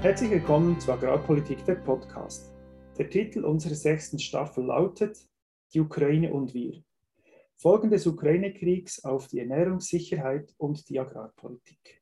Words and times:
Herzlich 0.00 0.30
willkommen 0.30 0.78
zu 0.78 0.92
Agrarpolitik, 0.92 1.64
der 1.64 1.74
Podcast. 1.74 2.52
Der 2.98 3.10
Titel 3.10 3.44
unserer 3.44 3.74
sechsten 3.74 4.20
Staffel 4.20 4.66
lautet 4.66 5.18
Die 5.74 5.80
Ukraine 5.80 6.32
und 6.32 6.54
wir. 6.54 6.84
Folgen 7.56 7.90
des 7.90 8.06
Ukraine-Kriegs 8.06 9.04
auf 9.04 9.26
die 9.26 9.40
Ernährungssicherheit 9.40 10.54
und 10.56 10.88
die 10.88 11.00
Agrarpolitik. 11.00 12.00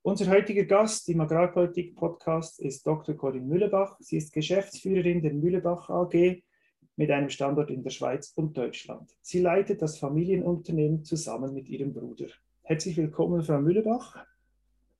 Unser 0.00 0.30
heutiger 0.30 0.64
Gast 0.64 1.06
im 1.10 1.20
Agrarpolitik-Podcast 1.20 2.58
ist 2.60 2.86
Dr. 2.86 3.14
Corinne 3.14 3.44
Mühlebach. 3.44 3.98
Sie 4.00 4.16
ist 4.16 4.32
Geschäftsführerin 4.32 5.20
der 5.20 5.34
Mühlebach 5.34 5.90
AG 5.90 6.42
mit 6.96 7.10
einem 7.10 7.28
Standort 7.28 7.70
in 7.70 7.82
der 7.82 7.90
Schweiz 7.90 8.32
und 8.34 8.56
Deutschland. 8.56 9.14
Sie 9.20 9.40
leitet 9.40 9.82
das 9.82 9.98
Familienunternehmen 9.98 11.04
zusammen 11.04 11.52
mit 11.52 11.68
ihrem 11.68 11.92
Bruder. 11.92 12.28
Herzlich 12.62 12.96
willkommen, 12.96 13.42
Frau 13.42 13.60
Mühlebach. 13.60 14.24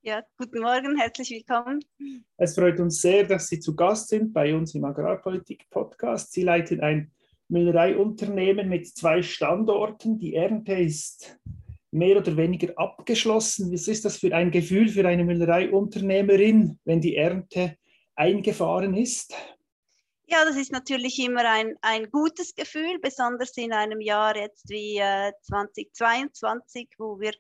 Ja, 0.06 0.22
guten 0.36 0.60
Morgen, 0.60 0.98
herzlich 0.98 1.30
willkommen. 1.30 1.82
Es 2.36 2.56
freut 2.56 2.78
uns 2.78 3.00
sehr, 3.00 3.24
dass 3.24 3.48
Sie 3.48 3.58
zu 3.58 3.74
Gast 3.74 4.10
sind 4.10 4.34
bei 4.34 4.54
uns 4.54 4.74
im 4.74 4.84
Agrarpolitik-Podcast. 4.84 6.30
Sie 6.30 6.42
leiten 6.42 6.82
ein 6.82 7.10
Müllereiunternehmen 7.48 8.68
mit 8.68 8.86
zwei 8.86 9.22
Standorten. 9.22 10.18
Die 10.18 10.34
Ernte 10.34 10.74
ist 10.74 11.40
mehr 11.90 12.18
oder 12.18 12.36
weniger 12.36 12.78
abgeschlossen. 12.78 13.72
Was 13.72 13.88
ist 13.88 14.04
das 14.04 14.18
für 14.18 14.34
ein 14.34 14.50
Gefühl 14.50 14.90
für 14.90 15.08
eine 15.08 15.24
Müllereiunternehmerin, 15.24 16.78
wenn 16.84 17.00
die 17.00 17.16
Ernte 17.16 17.78
eingefahren 18.14 18.94
ist? 18.94 19.32
Ja, 20.26 20.44
das 20.44 20.56
ist 20.56 20.70
natürlich 20.70 21.18
immer 21.18 21.50
ein, 21.50 21.76
ein 21.80 22.10
gutes 22.10 22.54
Gefühl, 22.54 22.98
besonders 23.00 23.56
in 23.56 23.72
einem 23.72 24.02
Jahr 24.02 24.36
jetzt 24.36 24.68
wie 24.68 24.98
äh, 24.98 25.32
2022, 25.40 26.90
wo 26.98 27.18
wir 27.18 27.32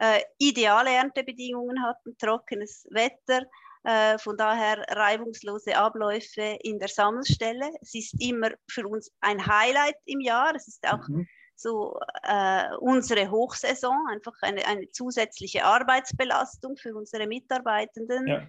äh, 0.00 0.20
ideale 0.38 0.90
Erntebedingungen 0.90 1.82
hatten, 1.82 2.16
trockenes 2.18 2.86
Wetter, 2.90 3.46
äh, 3.84 4.18
von 4.18 4.36
daher 4.36 4.84
reibungslose 4.88 5.76
Abläufe 5.76 6.58
in 6.62 6.78
der 6.78 6.88
Sammelstelle. 6.88 7.70
Es 7.80 7.94
ist 7.94 8.14
immer 8.20 8.50
für 8.68 8.86
uns 8.86 9.10
ein 9.20 9.46
Highlight 9.46 9.96
im 10.06 10.20
Jahr. 10.20 10.54
Es 10.54 10.68
ist 10.68 10.86
auch 10.86 11.06
mhm. 11.06 11.28
so 11.54 11.98
äh, 12.22 12.64
unsere 12.80 13.30
Hochsaison, 13.30 13.96
einfach 14.10 14.34
eine, 14.42 14.66
eine 14.66 14.90
zusätzliche 14.90 15.64
Arbeitsbelastung 15.64 16.76
für 16.76 16.94
unsere 16.94 17.26
Mitarbeitenden. 17.26 18.26
Ja 18.26 18.42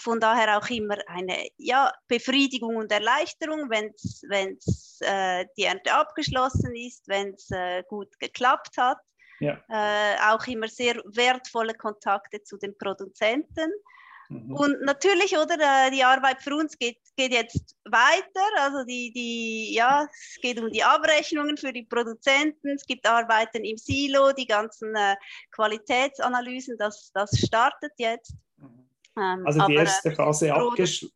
von 0.00 0.20
daher 0.20 0.58
auch 0.58 0.70
immer 0.70 0.96
eine 1.06 1.48
ja, 1.56 1.92
Befriedigung 2.06 2.76
und 2.76 2.92
Erleichterung, 2.92 3.68
wenn 3.68 3.92
äh, 5.00 5.46
die 5.56 5.64
Ernte 5.64 5.92
abgeschlossen 5.92 6.74
ist, 6.74 7.08
wenn 7.08 7.34
es 7.34 7.50
äh, 7.50 7.82
gut 7.88 8.18
geklappt 8.20 8.76
hat. 8.78 8.98
Ja. 9.40 9.62
Äh, 9.68 10.16
auch 10.32 10.46
immer 10.46 10.68
sehr 10.68 10.96
wertvolle 11.06 11.74
Kontakte 11.74 12.42
zu 12.42 12.56
den 12.56 12.76
Produzenten. 12.76 13.70
Mhm. 14.28 14.52
Und 14.52 14.82
natürlich, 14.82 15.36
oder, 15.36 15.54
äh, 15.54 15.90
die 15.90 16.04
Arbeit 16.04 16.42
für 16.42 16.54
uns 16.54 16.76
geht, 16.76 16.98
geht 17.16 17.32
jetzt 17.32 17.76
weiter. 17.84 18.46
Also 18.58 18.84
die, 18.84 19.10
die, 19.12 19.74
ja, 19.74 20.06
es 20.10 20.38
geht 20.42 20.60
um 20.60 20.70
die 20.70 20.82
Abrechnungen 20.82 21.56
für 21.56 21.72
die 21.72 21.84
Produzenten, 21.84 22.68
es 22.74 22.84
gibt 22.84 23.06
Arbeiten 23.08 23.64
im 23.64 23.76
Silo, 23.76 24.32
die 24.32 24.46
ganzen 24.46 24.94
äh, 24.94 25.16
Qualitätsanalysen, 25.52 26.76
das, 26.78 27.10
das 27.14 27.30
startet 27.38 27.92
jetzt. 27.96 28.34
Mhm. 28.56 28.88
Ähm, 29.16 29.46
also 29.46 29.66
die 29.66 29.74
erste 29.74 30.12
Phase 30.12 30.52
abgeschlossen 30.52 31.12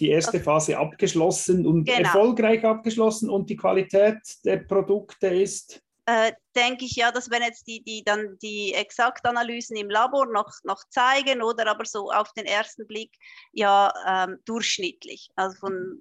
die 0.00 0.08
erste 0.08 0.40
Phase 0.40 0.76
abgeschlossen 0.76 1.66
und 1.66 1.84
genau. 1.84 2.00
erfolgreich 2.00 2.64
abgeschlossen 2.64 3.30
und 3.30 3.48
die 3.48 3.56
Qualität 3.56 4.18
der 4.44 4.56
Produkte 4.58 5.28
ist 5.28 5.83
äh, 6.06 6.32
denke 6.54 6.84
ich 6.84 6.96
ja, 6.96 7.10
dass 7.10 7.30
wenn 7.30 7.42
jetzt 7.42 7.66
die, 7.66 7.82
die 7.82 8.04
dann 8.04 8.38
die 8.42 8.74
Exaktanalysen 8.74 9.76
im 9.76 9.90
Labor 9.90 10.26
noch, 10.26 10.52
noch 10.62 10.82
zeigen 10.90 11.42
oder 11.42 11.66
aber 11.66 11.84
so 11.84 12.10
auf 12.10 12.32
den 12.34 12.46
ersten 12.46 12.86
Blick 12.86 13.12
ja 13.52 13.92
ähm, 14.06 14.38
durchschnittlich, 14.44 15.30
also 15.36 15.56
von 15.58 15.98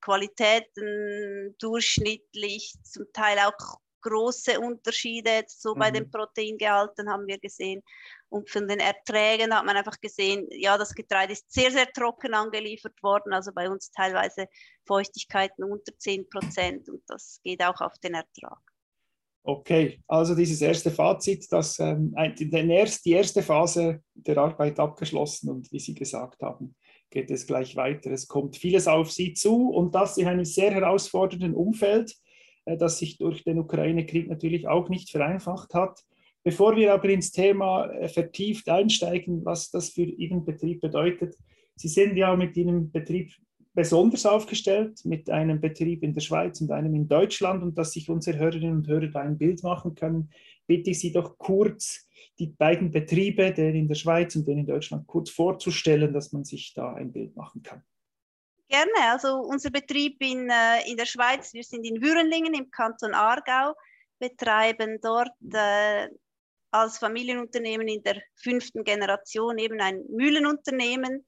Qualitäten 0.00 1.56
durchschnittlich, 1.58 2.74
zum 2.84 3.12
Teil 3.12 3.38
auch 3.40 3.80
große 4.02 4.60
Unterschiede 4.60 5.30
jetzt 5.30 5.60
so 5.60 5.74
mhm. 5.74 5.78
bei 5.80 5.90
den 5.90 6.04
mhm. 6.04 6.10
Proteingehalten 6.12 7.10
haben 7.10 7.26
wir 7.26 7.38
gesehen. 7.38 7.82
Und 8.28 8.48
von 8.50 8.68
den 8.68 8.78
Erträgen 8.78 9.52
hat 9.52 9.64
man 9.64 9.76
einfach 9.76 10.00
gesehen, 10.00 10.46
ja, 10.50 10.78
das 10.78 10.94
Getreide 10.94 11.32
ist 11.32 11.52
sehr, 11.52 11.72
sehr 11.72 11.90
trocken 11.92 12.34
angeliefert 12.34 13.02
worden, 13.02 13.32
also 13.32 13.52
bei 13.52 13.68
uns 13.68 13.90
teilweise 13.90 14.46
Feuchtigkeiten 14.84 15.64
unter 15.64 15.96
10 15.96 16.28
Prozent 16.28 16.88
und 16.88 17.02
das 17.08 17.40
geht 17.42 17.62
auch 17.64 17.80
auf 17.80 17.94
den 17.98 18.14
Ertrag. 18.14 18.60
Okay, 19.48 20.00
also 20.08 20.34
dieses 20.34 20.60
erste 20.60 20.90
Fazit, 20.90 21.46
dass 21.52 21.78
ähm, 21.78 22.12
die 22.40 23.12
erste 23.12 23.42
Phase 23.42 24.02
der 24.12 24.38
Arbeit 24.38 24.80
abgeschlossen 24.80 25.50
und 25.50 25.70
wie 25.70 25.78
Sie 25.78 25.94
gesagt 25.94 26.42
haben, 26.42 26.74
geht 27.10 27.30
es 27.30 27.46
gleich 27.46 27.76
weiter. 27.76 28.10
Es 28.10 28.26
kommt 28.26 28.56
vieles 28.56 28.88
auf 28.88 29.12
Sie 29.12 29.34
zu 29.34 29.68
und 29.70 29.94
das 29.94 30.18
in 30.18 30.26
einem 30.26 30.44
sehr 30.44 30.72
herausfordernden 30.72 31.54
Umfeld, 31.54 32.12
äh, 32.64 32.76
das 32.76 32.98
sich 32.98 33.18
durch 33.18 33.44
den 33.44 33.60
Ukraine-Krieg 33.60 34.28
natürlich 34.28 34.66
auch 34.66 34.88
nicht 34.88 35.10
vereinfacht 35.10 35.74
hat. 35.74 36.00
Bevor 36.42 36.74
wir 36.74 36.92
aber 36.92 37.08
ins 37.08 37.30
Thema 37.30 37.86
äh, 37.86 38.08
vertieft 38.08 38.68
einsteigen, 38.68 39.44
was 39.44 39.70
das 39.70 39.90
für 39.90 40.06
Ihren 40.06 40.44
Betrieb 40.44 40.80
bedeutet, 40.80 41.36
Sie 41.76 41.88
sind 41.88 42.16
ja 42.16 42.34
mit 42.34 42.56
Ihrem 42.56 42.90
Betrieb 42.90 43.30
besonders 43.76 44.24
aufgestellt 44.24 45.04
mit 45.04 45.28
einem 45.28 45.60
Betrieb 45.60 46.02
in 46.02 46.14
der 46.14 46.22
Schweiz 46.22 46.60
und 46.62 46.72
einem 46.72 46.94
in 46.94 47.06
Deutschland 47.06 47.62
und 47.62 47.76
dass 47.76 47.92
sich 47.92 48.08
unsere 48.08 48.38
Hörerinnen 48.38 48.78
und 48.78 48.88
Hörer 48.88 49.08
da 49.08 49.20
ein 49.20 49.36
Bild 49.36 49.62
machen 49.62 49.94
können, 49.94 50.30
bitte 50.66 50.90
ich 50.90 50.98
Sie 50.98 51.12
doch 51.12 51.36
kurz 51.36 52.08
die 52.38 52.46
beiden 52.46 52.90
Betriebe, 52.90 53.52
den 53.52 53.76
in 53.76 53.86
der 53.86 53.94
Schweiz 53.94 54.34
und 54.34 54.48
den 54.48 54.58
in 54.58 54.66
Deutschland, 54.66 55.06
kurz 55.06 55.28
vorzustellen, 55.28 56.12
dass 56.14 56.32
man 56.32 56.44
sich 56.44 56.72
da 56.72 56.94
ein 56.94 57.12
Bild 57.12 57.36
machen 57.36 57.62
kann. 57.62 57.82
Gerne, 58.68 59.12
also 59.12 59.36
unser 59.40 59.70
Betrieb 59.70 60.16
in, 60.22 60.48
äh, 60.48 60.90
in 60.90 60.96
der 60.96 61.06
Schweiz, 61.06 61.52
wir 61.52 61.62
sind 61.62 61.84
in 61.84 62.02
Würenlingen 62.02 62.54
im 62.54 62.70
Kanton 62.70 63.12
Aargau, 63.12 63.74
betreiben 64.18 64.98
dort 65.02 65.36
äh, 65.52 66.08
als 66.70 66.96
Familienunternehmen 66.96 67.86
in 67.88 68.02
der 68.02 68.22
fünften 68.36 68.84
Generation 68.84 69.58
eben 69.58 69.80
ein 69.80 70.02
Mühlenunternehmen 70.08 71.26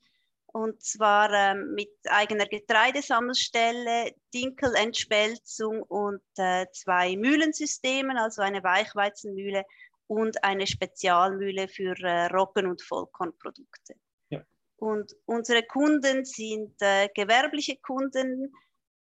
und 0.52 0.82
zwar 0.82 1.30
ähm, 1.32 1.74
mit 1.74 1.90
eigener 2.08 2.46
Getreidesammelstelle, 2.46 4.14
Dinkelentspelzung 4.34 5.82
und 5.82 6.22
äh, 6.36 6.66
zwei 6.72 7.16
Mühlensystemen, 7.16 8.16
also 8.16 8.42
eine 8.42 8.62
Weichweizenmühle 8.62 9.64
und 10.06 10.42
eine 10.42 10.66
Spezialmühle 10.66 11.68
für 11.68 11.94
äh, 12.02 12.26
Roggen- 12.26 12.66
und 12.66 12.82
Vollkornprodukte. 12.82 13.94
Ja. 14.30 14.42
Und 14.76 15.14
unsere 15.26 15.64
Kunden 15.64 16.24
sind 16.24 16.74
äh, 16.80 17.08
gewerbliche 17.14 17.76
Kunden, 17.76 18.52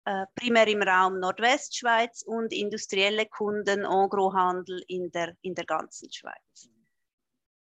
äh, 0.04 0.26
primär 0.34 0.68
im 0.68 0.82
Raum 0.82 1.20
Nordwestschweiz 1.20 2.22
und 2.22 2.52
industrielle 2.52 3.26
Kunden, 3.26 3.84
Engrohandel 3.84 4.82
in 4.88 5.10
der, 5.10 5.34
in 5.40 5.54
der 5.54 5.64
ganzen 5.64 6.12
Schweiz. 6.12 6.70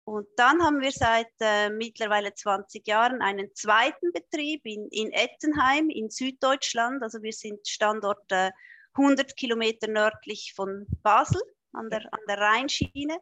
Und 0.09 0.28
dann 0.38 0.64
haben 0.64 0.81
wir 0.81 0.92
seit 0.92 1.30
äh, 1.40 1.70
mittlerweile 1.70 2.34
20 2.34 2.88
Jahren 2.88 3.22
einen 3.22 3.53
zweiten 3.53 4.12
Betrieb 4.12 4.66
in, 4.66 4.88
in 4.88 5.12
Ettenheim 5.12 5.88
in 5.92 6.09
Süddeutschland. 6.09 7.03
Also 7.03 7.22
wir 7.22 7.31
sind 7.31 7.68
Standort 7.68 8.24
äh, 8.31 8.50
100 8.96 9.38
Kilometer 9.38 9.88
nördlich 9.88 10.53
von 10.56 10.88
Basel 11.03 11.40
an 11.74 11.92
der, 11.92 12.12
an 12.12 12.22
der 12.28 12.40
Rheinschiene. 12.40 13.20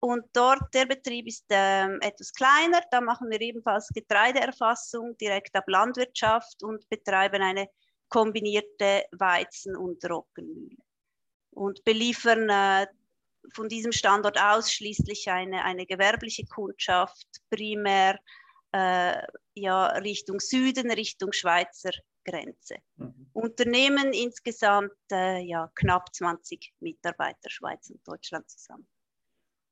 Und 0.00 0.24
dort, 0.32 0.62
der 0.72 0.86
Betrieb 0.86 1.26
ist 1.26 1.44
äh, 1.50 1.94
etwas 1.98 2.32
kleiner. 2.32 2.80
Da 2.90 3.02
machen 3.02 3.28
wir 3.28 3.42
ebenfalls 3.42 3.88
Getreideerfassung 3.88 5.18
direkt 5.18 5.54
ab 5.54 5.64
Landwirtschaft 5.66 6.62
und 6.62 6.88
betreiben 6.88 7.42
eine 7.42 7.68
kombinierte 8.08 9.04
Weizen- 9.12 9.76
und 9.76 10.02
Roggenmühle. 10.08 10.78
Und 11.50 11.84
beliefern 11.84 12.48
äh, 12.48 12.86
von 13.52 13.68
diesem 13.68 13.92
Standort 13.92 14.40
ausschließlich 14.40 15.28
eine, 15.30 15.64
eine 15.64 15.86
gewerbliche 15.86 16.44
Kundschaft, 16.46 17.26
primär 17.50 18.18
äh, 18.72 19.22
ja, 19.54 19.86
Richtung 19.98 20.40
Süden, 20.40 20.90
Richtung 20.90 21.32
Schweizer 21.32 21.92
Grenze. 22.24 22.76
Mhm. 22.96 23.26
Unternehmen 23.32 24.12
insgesamt 24.12 24.92
äh, 25.12 25.40
ja, 25.44 25.70
knapp 25.74 26.14
20 26.14 26.72
Mitarbeiter, 26.80 27.50
Schweiz 27.50 27.90
und 27.90 28.00
Deutschland 28.06 28.48
zusammen. 28.48 28.88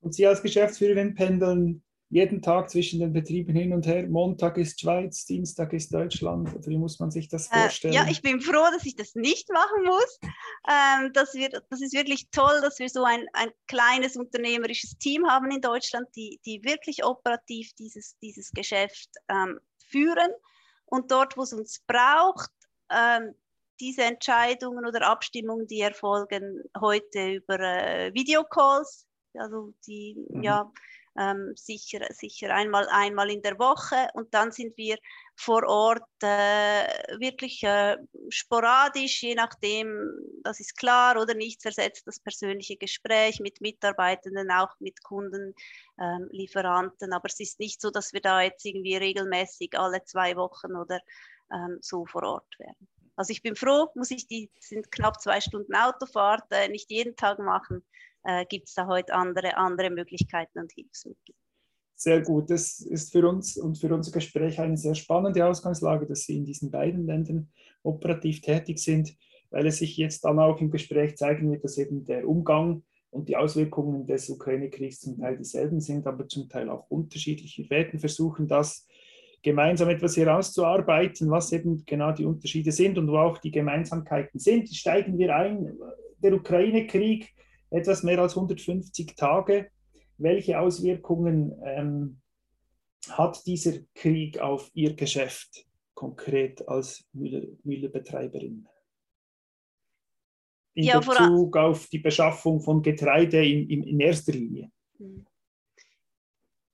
Und 0.01 0.15
Sie 0.15 0.27
als 0.27 0.43
Geschäftsführerin 0.43 1.15
pendeln 1.15 1.83
jeden 2.13 2.43
Tag 2.43 2.69
zwischen 2.69 3.01
den 3.01 3.15
Betrieben 3.15 3.57
hin 3.57 3.73
und 3.73 3.87
her. 3.87 4.07
Montag 4.07 4.59
ist 4.59 4.79
Schweiz, 4.79 5.25
Dienstag 5.25 5.73
ist 5.73 5.95
Deutschland. 5.95 6.55
Oder 6.55 6.67
wie 6.67 6.77
muss 6.77 7.01
man 7.01 7.11
sich 7.11 7.27
das 7.27 7.49
vorstellen? 7.49 7.95
Äh, 7.95 7.97
ja, 7.97 8.07
ich 8.07 8.21
bin 8.21 8.39
froh, 8.43 8.67
dass 8.71 8.85
ich 8.85 8.95
das 8.95 9.15
nicht 9.15 9.51
machen 9.51 9.83
muss. 9.83 10.21
Ähm, 10.69 11.11
das, 11.15 11.33
wird, 11.33 11.55
das 11.71 11.81
ist 11.81 11.95
wirklich 11.95 12.29
toll, 12.31 12.61
dass 12.61 12.79
wir 12.79 12.91
so 12.91 13.03
ein, 13.05 13.25
ein 13.33 13.49
kleines 13.67 14.15
unternehmerisches 14.17 14.99
Team 14.99 15.27
haben 15.27 15.51
in 15.51 15.63
Deutschland, 15.63 16.07
die, 16.15 16.39
die 16.45 16.63
wirklich 16.65 17.03
operativ 17.03 17.73
dieses, 17.79 18.19
dieses 18.19 18.51
Geschäft 18.51 19.09
ähm, 19.31 19.59
führen. 19.89 20.33
Und 20.85 21.11
dort, 21.11 21.39
wo 21.39 21.45
es 21.45 21.55
uns 21.55 21.83
braucht, 21.87 22.51
ähm, 22.91 23.35
diese 23.81 24.03
Entscheidungen 24.03 24.85
oder 24.85 25.07
Abstimmungen, 25.07 25.67
die 25.67 25.81
erfolgen 25.81 26.63
heute 26.79 27.37
über 27.37 27.59
äh, 27.59 28.13
Videocalls, 28.13 29.07
also 29.33 29.73
die, 29.87 30.27
mhm. 30.29 30.43
ja, 30.43 30.71
ähm, 31.19 31.53
sicher, 31.57 32.01
sicher 32.11 32.55
einmal, 32.55 32.89
einmal 32.91 33.31
in 33.31 33.43
der 33.43 33.59
Woche. 33.59 34.09
Und 34.15 34.33
dann 34.35 34.51
sind 34.53 34.77
wir 34.77 34.97
vor 35.37 35.67
Ort 35.67 36.09
äh, 36.23 37.19
wirklich 37.19 37.63
äh, 37.63 37.99
sporadisch, 38.29 39.23
je 39.23 39.35
nachdem, 39.35 40.11
das 40.43 40.61
ist 40.61 40.77
klar 40.77 41.21
oder 41.21 41.35
nicht, 41.35 41.63
versetzt 41.63 42.07
das 42.07 42.21
persönliche 42.21 42.77
Gespräch 42.77 43.41
mit 43.41 43.61
Mitarbeitenden, 43.61 44.51
auch 44.51 44.75
mit 44.81 45.03
Kunden, 45.03 45.55
ähm, 46.01 46.29
Lieferanten. 46.31 47.13
Aber 47.13 47.29
es 47.29 47.41
ist 47.41 47.61
nicht 47.61 47.81
so, 47.81 47.91
dass 47.91 48.13
wir 48.13 48.21
da 48.21 48.43
jetzt 48.43 48.65
irgendwie 48.65 48.97
regelmäßig 48.97 49.79
alle 49.79 50.05
zwei 50.05 50.37
Wochen 50.37 50.77
oder 50.77 51.01
ähm, 51.53 51.79
so 51.81 52.07
vor 52.07 52.23
Ort 52.23 52.59
werden. 52.59 52.89
Also 53.17 53.33
ich 53.33 53.43
bin 53.43 53.57
froh, 53.57 53.89
muss 53.95 54.11
ich 54.11 54.27
die 54.27 54.51
sind 54.59 54.91
knapp 54.91 55.21
zwei 55.21 55.41
Stunden 55.41 55.75
Autofahrt, 55.75 56.51
äh, 56.51 56.69
nicht 56.69 56.91
jeden 56.91 57.15
Tag 57.15 57.39
machen, 57.39 57.85
äh, 58.25 58.45
gibt 58.47 58.69
es 58.69 58.75
da 58.75 58.87
heute 58.87 59.15
andere, 59.15 59.57
andere 59.57 59.91
Möglichkeiten 59.91 60.59
und 60.59 60.73
Hilfsmittel. 60.73 61.35
Sehr 61.95 62.21
gut. 62.21 62.51
Das 62.51 62.81
ist 62.81 63.13
für 63.13 63.29
uns 63.29 63.57
und 63.57 63.79
für 63.79 63.95
unser 63.95 64.11
Gespräch 64.11 64.59
eine 64.59 64.77
sehr 64.77 64.95
spannende 64.95 65.47
Ausgangslage, 65.47 66.07
dass 66.07 66.25
Sie 66.25 66.37
in 66.37 66.45
diesen 66.45 66.71
beiden 66.71 67.07
Ländern 67.07 67.53
operativ 67.85 68.41
tätig 68.41 68.79
sind, 68.81 69.17
weil 69.51 69.67
es 69.67 69.79
sich 69.79 69.97
jetzt 69.97 70.25
dann 70.25 70.41
auch 70.41 70.61
im 70.61 70.71
Gespräch 70.71 71.17
zeigen 71.17 71.51
wird, 71.53 71.63
dass 71.63 71.79
eben 71.79 72.05
der 72.05 72.27
Umgang 72.27 72.83
und 73.11 73.29
die 73.29 73.37
Auswirkungen 73.37 74.07
des 74.07 74.31
Ukraine-Kriegs 74.31 75.01
zum 75.01 75.19
Teil 75.19 75.37
dieselben 75.37 75.81
sind, 75.81 76.07
aber 76.07 76.27
zum 76.27 76.49
Teil 76.49 76.71
auch 76.71 76.91
unterschiedlich. 76.91 77.59
Wir 77.59 77.71
werden 77.71 78.01
versuchen, 78.01 78.49
das 78.49 78.87
gemeinsam 79.43 79.89
etwas 79.91 80.17
herauszuarbeiten, 80.17 81.31
was 81.31 81.53
eben 81.53 81.85
genau 81.85 82.13
die 82.13 82.25
Unterschiede 82.25 82.73
sind 82.73 82.97
und 82.99 83.09
wo 83.09 83.19
auch 83.19 83.39
die 83.39 83.51
Gemeinsamkeiten 83.51 84.41
sind. 84.41 84.69
Steigen 84.75 85.19
wir 85.19 85.37
ein. 85.37 85.77
Der 86.19 86.33
Ukraine-Krieg, 86.33 87.33
etwas 87.73 88.03
mehr 88.03 88.19
als 88.19 88.37
150 88.37 89.17
Tage. 89.17 89.71
Welche 90.19 90.59
Auswirkungen 90.61 91.61
ähm, 91.65 92.21
hat 93.09 93.45
dieser 93.47 93.81
Krieg 93.95 94.39
auf 94.39 94.71
Ihr 94.75 94.95
Geschäft 94.95 95.67
konkret 95.95 96.67
als 96.69 97.05
Müllebetreiberin? 97.13 98.69
In 100.75 100.85
ja, 100.85 101.01
Bezug 101.01 101.57
auf 101.57 101.87
die 101.89 101.99
Beschaffung 101.99 102.61
von 102.61 102.83
Getreide 102.83 103.45
in, 103.45 103.69
in, 103.69 103.83
in 103.83 104.01
erster 104.01 104.33
Linie. 104.33 104.71
Hm. 104.99 105.27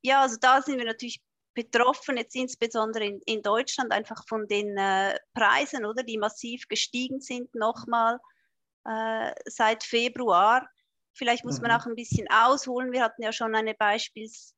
Ja, 0.03 0.23
also 0.23 0.37
da 0.41 0.63
sind 0.63 0.79
wir 0.79 0.85
natürlich 0.85 1.21
betroffen, 1.55 2.17
jetzt 2.17 2.37
insbesondere 2.37 3.05
in, 3.05 3.21
in 3.27 3.43
Deutschland, 3.43 3.91
einfach 3.91 4.25
von 4.29 4.47
den 4.47 4.77
äh, 4.77 5.17
Preisen, 5.35 5.85
oder, 5.85 6.05
die 6.05 6.17
massiv 6.17 6.69
gestiegen 6.69 7.21
sind 7.21 7.53
nochmal 7.55 8.21
äh, 8.85 9.33
seit 9.47 9.83
Februar. 9.83 10.69
Vielleicht 11.19 11.45
muss 11.45 11.57
mhm. 11.61 11.69
man 11.69 11.81
auch 11.81 11.87
ein 11.87 11.97
bisschen 11.97 12.27
ausholen. 12.31 12.93
Wir 12.93 13.03
hatten 13.03 13.23
ja 13.23 13.33
schon 13.33 13.55
eine 13.55 13.75
Beispiels, 13.75 14.55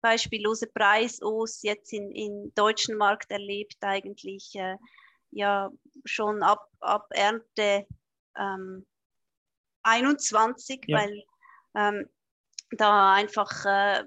beispiellose 0.00 0.68
Preis-Os 0.68 1.62
jetzt 1.62 1.92
in, 1.92 2.12
im 2.12 2.54
deutschen 2.54 2.96
Markt 2.96 3.30
erlebt, 3.30 3.76
eigentlich 3.80 4.54
äh, 4.54 4.76
ja 5.30 5.70
schon 6.04 6.42
ab, 6.42 6.68
ab 6.80 7.08
Ernte 7.10 7.86
ähm, 8.36 8.86
21, 9.82 10.84
ja. 10.86 10.98
weil 10.98 11.24
ähm, 11.74 12.08
da 12.70 13.14
einfach 13.14 13.64
äh, 13.64 14.04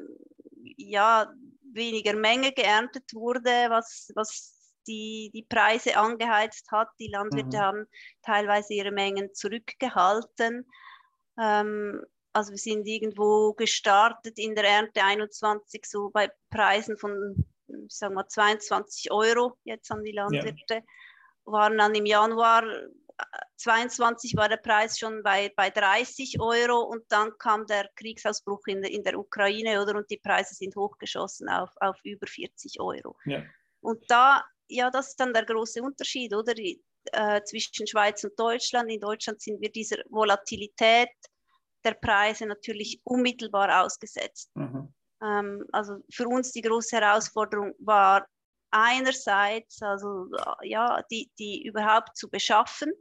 ja 0.77 1.31
weniger 1.73 2.13
Menge 2.13 2.51
geerntet 2.51 3.13
wurde, 3.13 3.67
was, 3.69 4.11
was 4.15 4.75
die, 4.87 5.31
die 5.33 5.43
Preise 5.43 5.97
angeheizt 5.97 6.71
hat. 6.71 6.89
Die 6.99 7.07
Landwirte 7.07 7.57
mhm. 7.57 7.61
haben 7.61 7.87
teilweise 8.21 8.73
ihre 8.73 8.91
Mengen 8.91 9.33
zurückgehalten. 9.33 10.65
Ähm, 11.39 12.03
also 12.33 12.51
wir 12.51 12.57
sind 12.57 12.87
irgendwo 12.87 13.53
gestartet 13.53 14.37
in 14.39 14.55
der 14.55 14.63
Ernte 14.63 15.03
21 15.03 15.85
so 15.85 16.09
bei 16.09 16.31
Preisen 16.49 16.97
von, 16.97 17.45
ich 17.67 17.95
sag 17.95 18.13
mal, 18.13 18.27
22 18.27 19.11
Euro 19.11 19.57
jetzt 19.63 19.91
an 19.91 20.03
die 20.03 20.13
Landwirte. 20.13 20.75
Ja. 20.75 20.81
Waren 21.45 21.77
dann 21.77 21.95
im 21.95 22.05
Januar 22.05 22.63
22 23.57 24.35
war 24.35 24.49
der 24.49 24.57
Preis 24.57 24.97
schon 24.97 25.21
bei, 25.23 25.51
bei 25.55 25.69
30 25.69 26.39
Euro 26.39 26.81
und 26.81 27.03
dann 27.09 27.37
kam 27.37 27.65
der 27.67 27.89
Kriegsausbruch 27.95 28.65
in, 28.67 28.83
in 28.83 29.03
der 29.03 29.17
Ukraine 29.17 29.81
oder 29.81 29.95
und 29.95 30.09
die 30.09 30.17
Preise 30.17 30.55
sind 30.55 30.75
hochgeschossen 30.75 31.49
auf, 31.49 31.69
auf 31.79 31.97
über 32.03 32.27
40 32.27 32.79
Euro. 32.79 33.15
Ja. 33.25 33.43
Und 33.81 34.03
da, 34.09 34.43
ja, 34.67 34.89
das 34.89 35.09
ist 35.09 35.19
dann 35.19 35.33
der 35.33 35.45
große 35.45 35.81
Unterschied, 35.81 36.33
oder? 36.33 36.53
Die, 36.53 36.81
äh, 37.11 37.41
zwischen 37.43 37.87
Schweiz 37.87 38.23
und 38.23 38.39
Deutschland. 38.39 38.91
In 38.91 38.99
Deutschland 38.99 39.41
sind 39.41 39.61
wir 39.61 39.71
dieser 39.71 39.97
Volatilität 40.09 41.09
der 41.83 41.93
Preise 41.95 42.45
natürlich 42.45 43.01
unmittelbar 43.03 43.83
ausgesetzt. 43.83 44.51
Mhm. 44.55 44.93
Ähm, 45.23 45.65
also 45.71 45.97
für 46.11 46.27
uns 46.27 46.51
die 46.51 46.61
große 46.61 46.97
Herausforderung 46.97 47.73
war 47.79 48.27
einerseits, 48.71 49.81
also 49.81 50.27
ja, 50.63 51.01
die, 51.11 51.29
die 51.37 51.65
überhaupt 51.65 52.15
zu 52.15 52.29
beschaffen, 52.29 52.91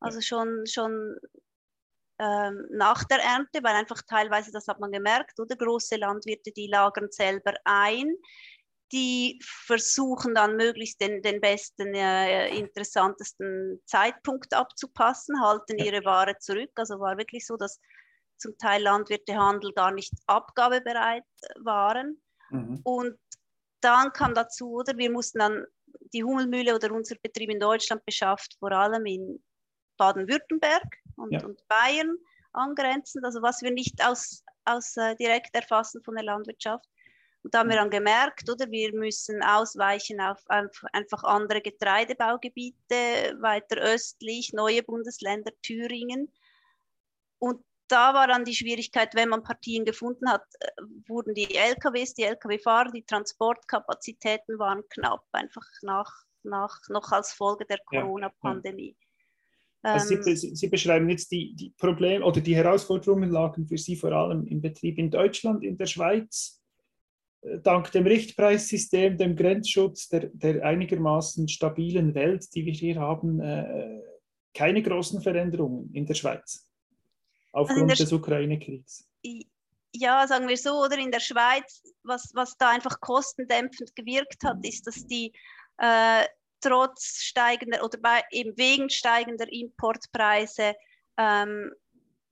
also 0.00 0.20
schon, 0.20 0.64
schon 0.66 1.16
ähm, 2.18 2.66
nach 2.70 3.04
der 3.04 3.18
Ernte, 3.18 3.62
weil 3.62 3.74
einfach 3.74 4.02
teilweise, 4.02 4.50
das 4.52 4.68
hat 4.68 4.80
man 4.80 4.92
gemerkt, 4.92 5.38
oder 5.38 5.56
große 5.56 5.96
Landwirte, 5.96 6.52
die 6.52 6.68
lagern 6.68 7.08
selber 7.10 7.54
ein, 7.64 8.14
die 8.94 9.40
versuchen 9.42 10.36
dann 10.36 10.56
möglichst 10.56 11.00
den, 11.00 11.20
den 11.20 11.40
besten, 11.40 11.92
äh, 11.94 12.56
interessantesten 12.56 13.82
Zeitpunkt 13.86 14.54
abzupassen, 14.54 15.40
halten 15.42 15.78
ihre 15.78 16.04
Ware 16.04 16.38
zurück. 16.38 16.70
Also 16.76 17.00
war 17.00 17.18
wirklich 17.18 17.44
so, 17.44 17.56
dass 17.56 17.80
zum 18.38 18.56
Teil 18.56 18.82
Landwirte 18.82 19.34
Handel 19.34 19.72
gar 19.72 19.90
nicht 19.90 20.12
abgabebereit 20.26 21.24
waren. 21.56 22.22
Mhm. 22.50 22.80
Und 22.84 23.18
dann 23.80 24.12
kam 24.12 24.32
dazu, 24.32 24.74
oder 24.74 24.96
wir 24.96 25.10
mussten 25.10 25.40
dann 25.40 25.64
die 26.12 26.22
Hummelmühle 26.22 26.74
oder 26.74 26.92
unser 26.92 27.16
Betrieb 27.16 27.50
in 27.50 27.58
Deutschland 27.58 28.04
beschafft, 28.04 28.56
vor 28.60 28.70
allem 28.70 29.06
in 29.06 29.42
Baden-Württemberg 29.96 30.86
und, 31.16 31.32
ja. 31.32 31.44
und, 31.44 31.66
Bayern 31.66 32.16
angrenzend, 32.52 33.24
also 33.24 33.42
was 33.42 33.60
wir 33.62 33.72
nicht 33.72 34.04
aus, 34.06 34.44
aus 34.64 34.96
äh, 34.96 35.16
direkt 35.16 35.52
erfassen 35.56 36.00
von 36.04 36.14
der 36.14 36.24
Landwirtschaft. 36.24 36.86
Und 37.44 37.52
da 37.52 37.58
haben 37.58 37.68
wir 37.68 37.76
dann 37.76 37.90
gemerkt, 37.90 38.48
oder 38.50 38.70
wir 38.70 38.94
müssen 38.94 39.42
ausweichen 39.42 40.18
auf 40.18 40.42
einfach 40.48 41.24
andere 41.24 41.60
Getreidebaugebiete, 41.60 43.36
weiter 43.38 43.76
östlich, 43.82 44.54
neue 44.54 44.82
Bundesländer, 44.82 45.52
Thüringen. 45.60 46.32
Und 47.38 47.62
da 47.88 48.14
war 48.14 48.26
dann 48.28 48.46
die 48.46 48.54
Schwierigkeit, 48.54 49.14
wenn 49.14 49.28
man 49.28 49.42
Partien 49.42 49.84
gefunden 49.84 50.30
hat, 50.30 50.42
äh, 50.58 50.68
wurden 51.06 51.34
die 51.34 51.54
LKWs, 51.54 52.14
die 52.14 52.22
LKW-Fahrer, 52.22 52.90
die 52.90 53.04
Transportkapazitäten 53.04 54.58
waren 54.58 54.82
knapp, 54.88 55.26
einfach 55.32 55.66
nach, 55.82 56.10
nach, 56.44 56.80
noch 56.88 57.12
als 57.12 57.34
Folge 57.34 57.66
der 57.66 57.78
Corona-Pandemie. 57.84 58.96
Also 59.82 60.22
Sie, 60.22 60.30
ähm. 60.30 60.56
Sie, 60.56 60.68
beschreiben 60.68 61.10
jetzt 61.10 61.30
die, 61.30 61.54
die 61.54 61.74
Probleme 61.76 62.24
oder 62.24 62.40
die 62.40 62.56
Herausforderungen 62.56 63.30
lagen 63.30 63.66
für 63.66 63.76
Sie 63.76 63.96
vor 63.96 64.12
allem 64.12 64.46
im 64.46 64.62
Betrieb 64.62 64.96
in 64.96 65.10
Deutschland, 65.10 65.62
in 65.62 65.76
der 65.76 65.84
Schweiz. 65.84 66.63
Dank 67.62 67.92
dem 67.92 68.06
Richtpreissystem, 68.06 69.18
dem 69.18 69.36
Grenzschutz, 69.36 70.08
der, 70.08 70.30
der 70.32 70.64
einigermaßen 70.64 71.48
stabilen 71.48 72.14
Welt, 72.14 72.46
die 72.54 72.64
wir 72.64 72.72
hier 72.72 72.98
haben, 72.98 73.40
äh, 73.40 74.00
keine 74.54 74.82
großen 74.82 75.20
Veränderungen 75.20 75.92
in 75.92 76.06
der 76.06 76.14
Schweiz. 76.14 76.70
Aufgrund 77.52 77.90
also 77.90 78.04
des 78.04 78.12
Ukraine-Kriegs. 78.12 79.06
Ja, 79.92 80.26
sagen 80.26 80.48
wir 80.48 80.56
so, 80.56 80.82
oder? 80.82 80.98
In 80.98 81.10
der 81.10 81.20
Schweiz, 81.20 81.82
was, 82.02 82.30
was 82.34 82.56
da 82.56 82.70
einfach 82.70 83.00
kostendämpfend 83.00 83.94
gewirkt 83.94 84.42
hat, 84.42 84.64
ist, 84.66 84.86
dass 84.86 85.06
die 85.06 85.32
äh, 85.78 86.24
trotz 86.60 87.22
steigender 87.22 87.84
oder 87.84 87.98
bei, 87.98 88.22
eben 88.30 88.56
wegen 88.56 88.88
steigender 88.88 89.52
Importpreise 89.52 90.74
ähm, 91.16 91.70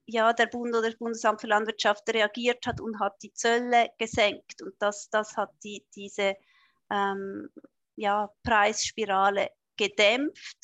ja, 0.05 0.33
der 0.33 0.47
Bund 0.47 0.75
oder 0.75 0.89
das 0.89 0.97
Bundesamt 0.97 1.41
für 1.41 1.47
Landwirtschaft 1.47 2.07
reagiert 2.09 2.65
hat 2.65 2.81
und 2.81 2.99
hat 2.99 3.15
die 3.21 3.33
Zölle 3.33 3.89
gesenkt. 3.97 4.61
Und 4.61 4.73
das, 4.79 5.09
das 5.09 5.37
hat 5.37 5.51
die, 5.63 5.85
diese 5.95 6.35
ähm, 6.91 7.49
ja, 7.95 8.29
Preisspirale 8.43 9.49
gedämpft. 9.77 10.57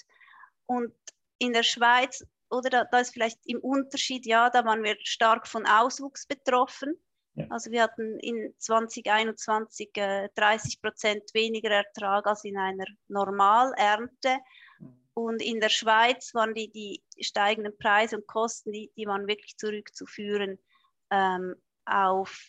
Und 0.65 0.93
in 1.37 1.53
der 1.53 1.63
Schweiz, 1.63 2.25
oder 2.49 2.69
da, 2.69 2.83
da 2.85 2.99
ist 2.99 3.13
vielleicht 3.13 3.39
im 3.45 3.59
Unterschied, 3.59 4.25
ja, 4.25 4.49
da 4.49 4.65
waren 4.65 4.83
wir 4.83 4.97
stark 5.03 5.47
von 5.47 5.65
Auswuchs 5.65 6.25
betroffen. 6.25 6.95
Ja. 7.35 7.45
Also 7.49 7.71
wir 7.71 7.83
hatten 7.83 8.19
in 8.19 8.53
2021 8.57 9.91
äh, 9.95 10.29
30 10.35 10.81
Prozent 10.81 11.23
weniger 11.33 11.69
Ertrag 11.69 12.27
als 12.27 12.43
in 12.43 12.57
einer 12.57 12.85
Normalernte. 13.07 14.39
Und 15.25 15.41
in 15.41 15.59
der 15.59 15.69
Schweiz 15.69 16.33
waren 16.33 16.53
die, 16.53 16.69
die 16.69 17.03
steigenden 17.21 17.77
Preise 17.77 18.17
und 18.17 18.27
Kosten, 18.27 18.71
die, 18.71 18.91
die 18.95 19.05
waren 19.05 19.27
wirklich 19.27 19.57
zurückzuführen 19.57 20.57
ähm, 21.11 21.55
auf, 21.85 22.41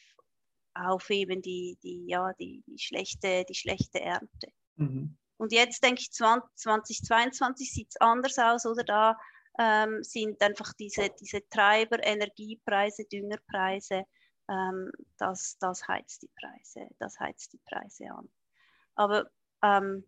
auf 0.74 1.10
eben 1.10 1.42
die, 1.42 1.78
die, 1.82 2.06
ja, 2.06 2.32
die, 2.34 2.62
die, 2.66 2.78
schlechte, 2.78 3.44
die 3.48 3.54
schlechte 3.54 4.00
Ernte. 4.00 4.52
Mhm. 4.76 5.16
Und 5.36 5.52
jetzt 5.52 5.82
denke 5.82 6.02
ich, 6.02 6.12
20, 6.12 6.50
2022 6.56 7.72
sieht 7.72 7.88
es 7.90 7.96
anders 8.00 8.38
aus, 8.38 8.66
oder 8.66 8.84
da 8.84 9.18
ähm, 9.58 10.02
sind 10.02 10.40
einfach 10.42 10.72
diese, 10.74 11.10
diese 11.20 11.48
Treiber, 11.48 12.04
Energiepreise, 12.04 13.04
Düngerpreise, 13.04 14.04
ähm, 14.48 14.92
das, 15.16 15.56
das 15.58 15.86
heizt 15.88 16.22
die 16.22 16.30
Preise, 16.40 16.88
das 16.98 17.18
heizt 17.18 17.52
die 17.52 17.60
Preise 17.68 18.10
an. 18.10 18.28
Aber 18.96 19.30
ähm, 19.62 20.04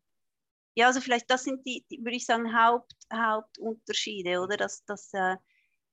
ja, 0.74 0.86
also 0.86 1.00
vielleicht 1.00 1.30
das 1.30 1.44
sind 1.44 1.66
die, 1.66 1.84
die 1.90 1.98
würde 1.98 2.16
ich 2.16 2.26
sagen, 2.26 2.56
Haupt, 2.56 2.94
Hauptunterschiede, 3.12 4.40
oder? 4.40 4.56
Dass, 4.56 4.84
dass 4.84 5.12
äh, 5.12 5.36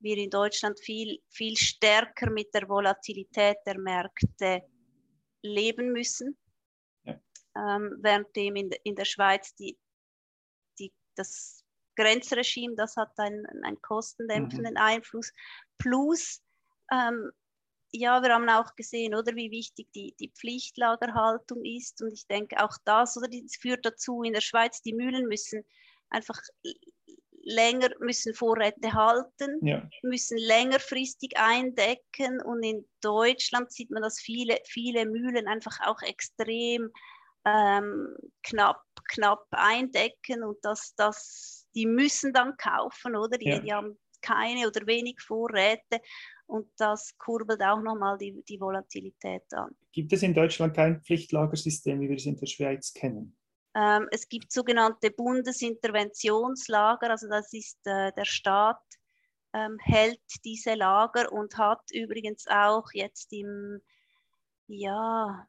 wir 0.00 0.16
in 0.16 0.30
Deutschland 0.30 0.80
viel, 0.80 1.20
viel 1.28 1.56
stärker 1.56 2.30
mit 2.30 2.54
der 2.54 2.68
Volatilität 2.68 3.58
der 3.66 3.78
Märkte 3.78 4.62
leben 5.42 5.92
müssen. 5.92 6.38
Ja. 7.04 7.20
Ähm, 7.56 7.98
währenddem 8.00 8.56
in, 8.56 8.70
in 8.84 8.96
der 8.96 9.04
Schweiz 9.04 9.54
die, 9.54 9.78
die, 10.78 10.92
das 11.14 11.62
Grenzregime, 11.96 12.74
das 12.76 12.96
hat 12.96 13.18
einen, 13.18 13.44
einen 13.64 13.80
kostendämpfenden 13.82 14.74
mhm. 14.74 14.80
Einfluss. 14.80 15.32
Plus 15.78 16.42
ähm, 16.90 17.30
ja, 17.92 18.22
wir 18.22 18.32
haben 18.32 18.48
auch 18.48 18.74
gesehen, 18.76 19.14
oder 19.14 19.34
wie 19.34 19.50
wichtig 19.50 19.88
die, 19.94 20.14
die 20.18 20.30
Pflichtlagerhaltung 20.30 21.64
ist. 21.64 22.02
Und 22.02 22.12
ich 22.12 22.26
denke 22.26 22.62
auch 22.62 22.76
das, 22.84 23.16
oder 23.16 23.28
das 23.28 23.56
führt 23.56 23.84
dazu, 23.84 24.22
in 24.22 24.32
der 24.32 24.40
Schweiz, 24.40 24.80
die 24.82 24.92
Mühlen 24.92 25.26
müssen 25.26 25.64
einfach 26.08 26.40
länger, 27.42 27.88
müssen 27.98 28.34
Vorräte 28.34 28.92
halten, 28.92 29.58
ja. 29.66 29.88
müssen 30.02 30.38
längerfristig 30.38 31.36
eindecken. 31.36 32.40
Und 32.42 32.62
in 32.62 32.86
Deutschland 33.00 33.72
sieht 33.72 33.90
man, 33.90 34.02
dass 34.02 34.20
viele, 34.20 34.58
viele 34.66 35.06
Mühlen 35.06 35.48
einfach 35.48 35.80
auch 35.84 36.02
extrem 36.02 36.90
ähm, 37.44 38.16
knapp, 38.42 38.82
knapp 39.08 39.46
eindecken 39.50 40.44
und 40.44 40.58
dass 40.62 40.94
das, 40.94 41.66
die 41.74 41.86
müssen 41.86 42.32
dann 42.32 42.56
kaufen, 42.56 43.16
oder? 43.16 43.38
Die, 43.38 43.48
ja. 43.48 43.58
die 43.58 43.72
haben 43.72 43.98
keine 44.20 44.66
oder 44.66 44.86
wenig 44.86 45.20
Vorräte 45.20 46.00
und 46.50 46.68
das 46.76 47.16
kurbelt 47.18 47.62
auch 47.62 47.80
nochmal 47.80 48.18
die, 48.18 48.42
die 48.42 48.60
Volatilität 48.60 49.42
an. 49.52 49.74
Gibt 49.92 50.12
es 50.12 50.22
in 50.22 50.34
Deutschland 50.34 50.74
kein 50.74 51.00
Pflichtlagersystem, 51.00 52.00
wie 52.00 52.08
wir 52.08 52.16
es 52.16 52.26
in 52.26 52.36
der 52.36 52.46
Schweiz 52.46 52.92
kennen? 52.92 53.36
Ähm, 53.74 54.08
es 54.10 54.28
gibt 54.28 54.50
sogenannte 54.50 55.10
Bundesinterventionslager, 55.12 57.10
also 57.10 57.28
das 57.28 57.52
ist 57.52 57.78
äh, 57.84 58.12
der 58.12 58.24
Staat 58.24 58.82
ähm, 59.52 59.78
hält 59.80 60.20
diese 60.44 60.74
Lager 60.74 61.32
und 61.32 61.56
hat 61.56 61.82
übrigens 61.92 62.46
auch 62.48 62.88
jetzt 62.92 63.32
im 63.32 63.80
ja 64.66 65.46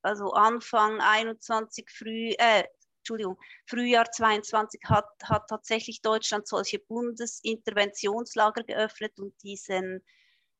also 0.00 0.32
Anfang 0.32 1.00
21 1.00 1.90
früh 1.90 2.30
äh, 2.38 2.64
Entschuldigung, 3.08 3.38
Frühjahr 3.64 4.10
22 4.10 4.82
hat, 4.84 5.08
hat 5.24 5.48
tatsächlich 5.48 6.02
Deutschland 6.02 6.46
solche 6.46 6.78
Bundesinterventionslager 6.78 8.64
geöffnet 8.64 9.18
und 9.18 9.32
diesen 9.42 10.04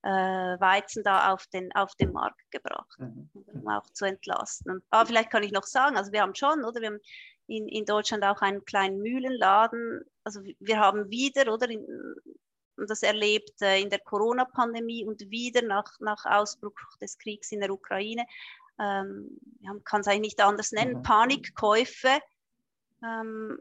äh, 0.02 0.08
Weizen 0.08 1.02
da 1.02 1.34
auf 1.34 1.46
den, 1.48 1.70
auf 1.74 1.94
den 1.96 2.12
Markt 2.12 2.50
gebracht, 2.50 2.98
mhm. 2.98 3.28
um 3.34 3.68
auch 3.68 3.84
zu 3.92 4.06
entlasten. 4.06 4.82
Aber 4.88 5.06
vielleicht 5.06 5.28
kann 5.28 5.42
ich 5.42 5.52
noch 5.52 5.64
sagen, 5.64 5.98
also 5.98 6.10
wir 6.10 6.22
haben 6.22 6.34
schon, 6.34 6.64
oder 6.64 6.80
wir 6.80 6.88
haben 6.88 7.00
in, 7.48 7.68
in 7.68 7.84
Deutschland 7.84 8.24
auch 8.24 8.40
einen 8.40 8.64
kleinen 8.64 9.02
Mühlenladen, 9.02 10.00
also 10.24 10.40
wir 10.58 10.78
haben 10.78 11.10
wieder, 11.10 11.52
oder 11.52 11.68
in, 11.68 11.84
das 12.76 13.02
erlebt 13.02 13.60
äh, 13.60 13.82
in 13.82 13.90
der 13.90 13.98
Corona-Pandemie 13.98 15.04
und 15.04 15.20
wieder 15.30 15.60
nach, 15.60 16.00
nach 16.00 16.24
Ausbruch 16.24 16.72
des 16.98 17.18
Kriegs 17.18 17.52
in 17.52 17.60
der 17.60 17.70
Ukraine, 17.70 18.24
ähm, 18.78 19.38
man 19.60 19.82
kann 19.84 20.00
es 20.00 20.06
eigentlich 20.06 20.20
nicht 20.20 20.40
anders 20.40 20.72
nennen, 20.72 20.98
mhm. 20.98 21.02
Panikkäufe 21.02 22.20
ähm, 23.02 23.60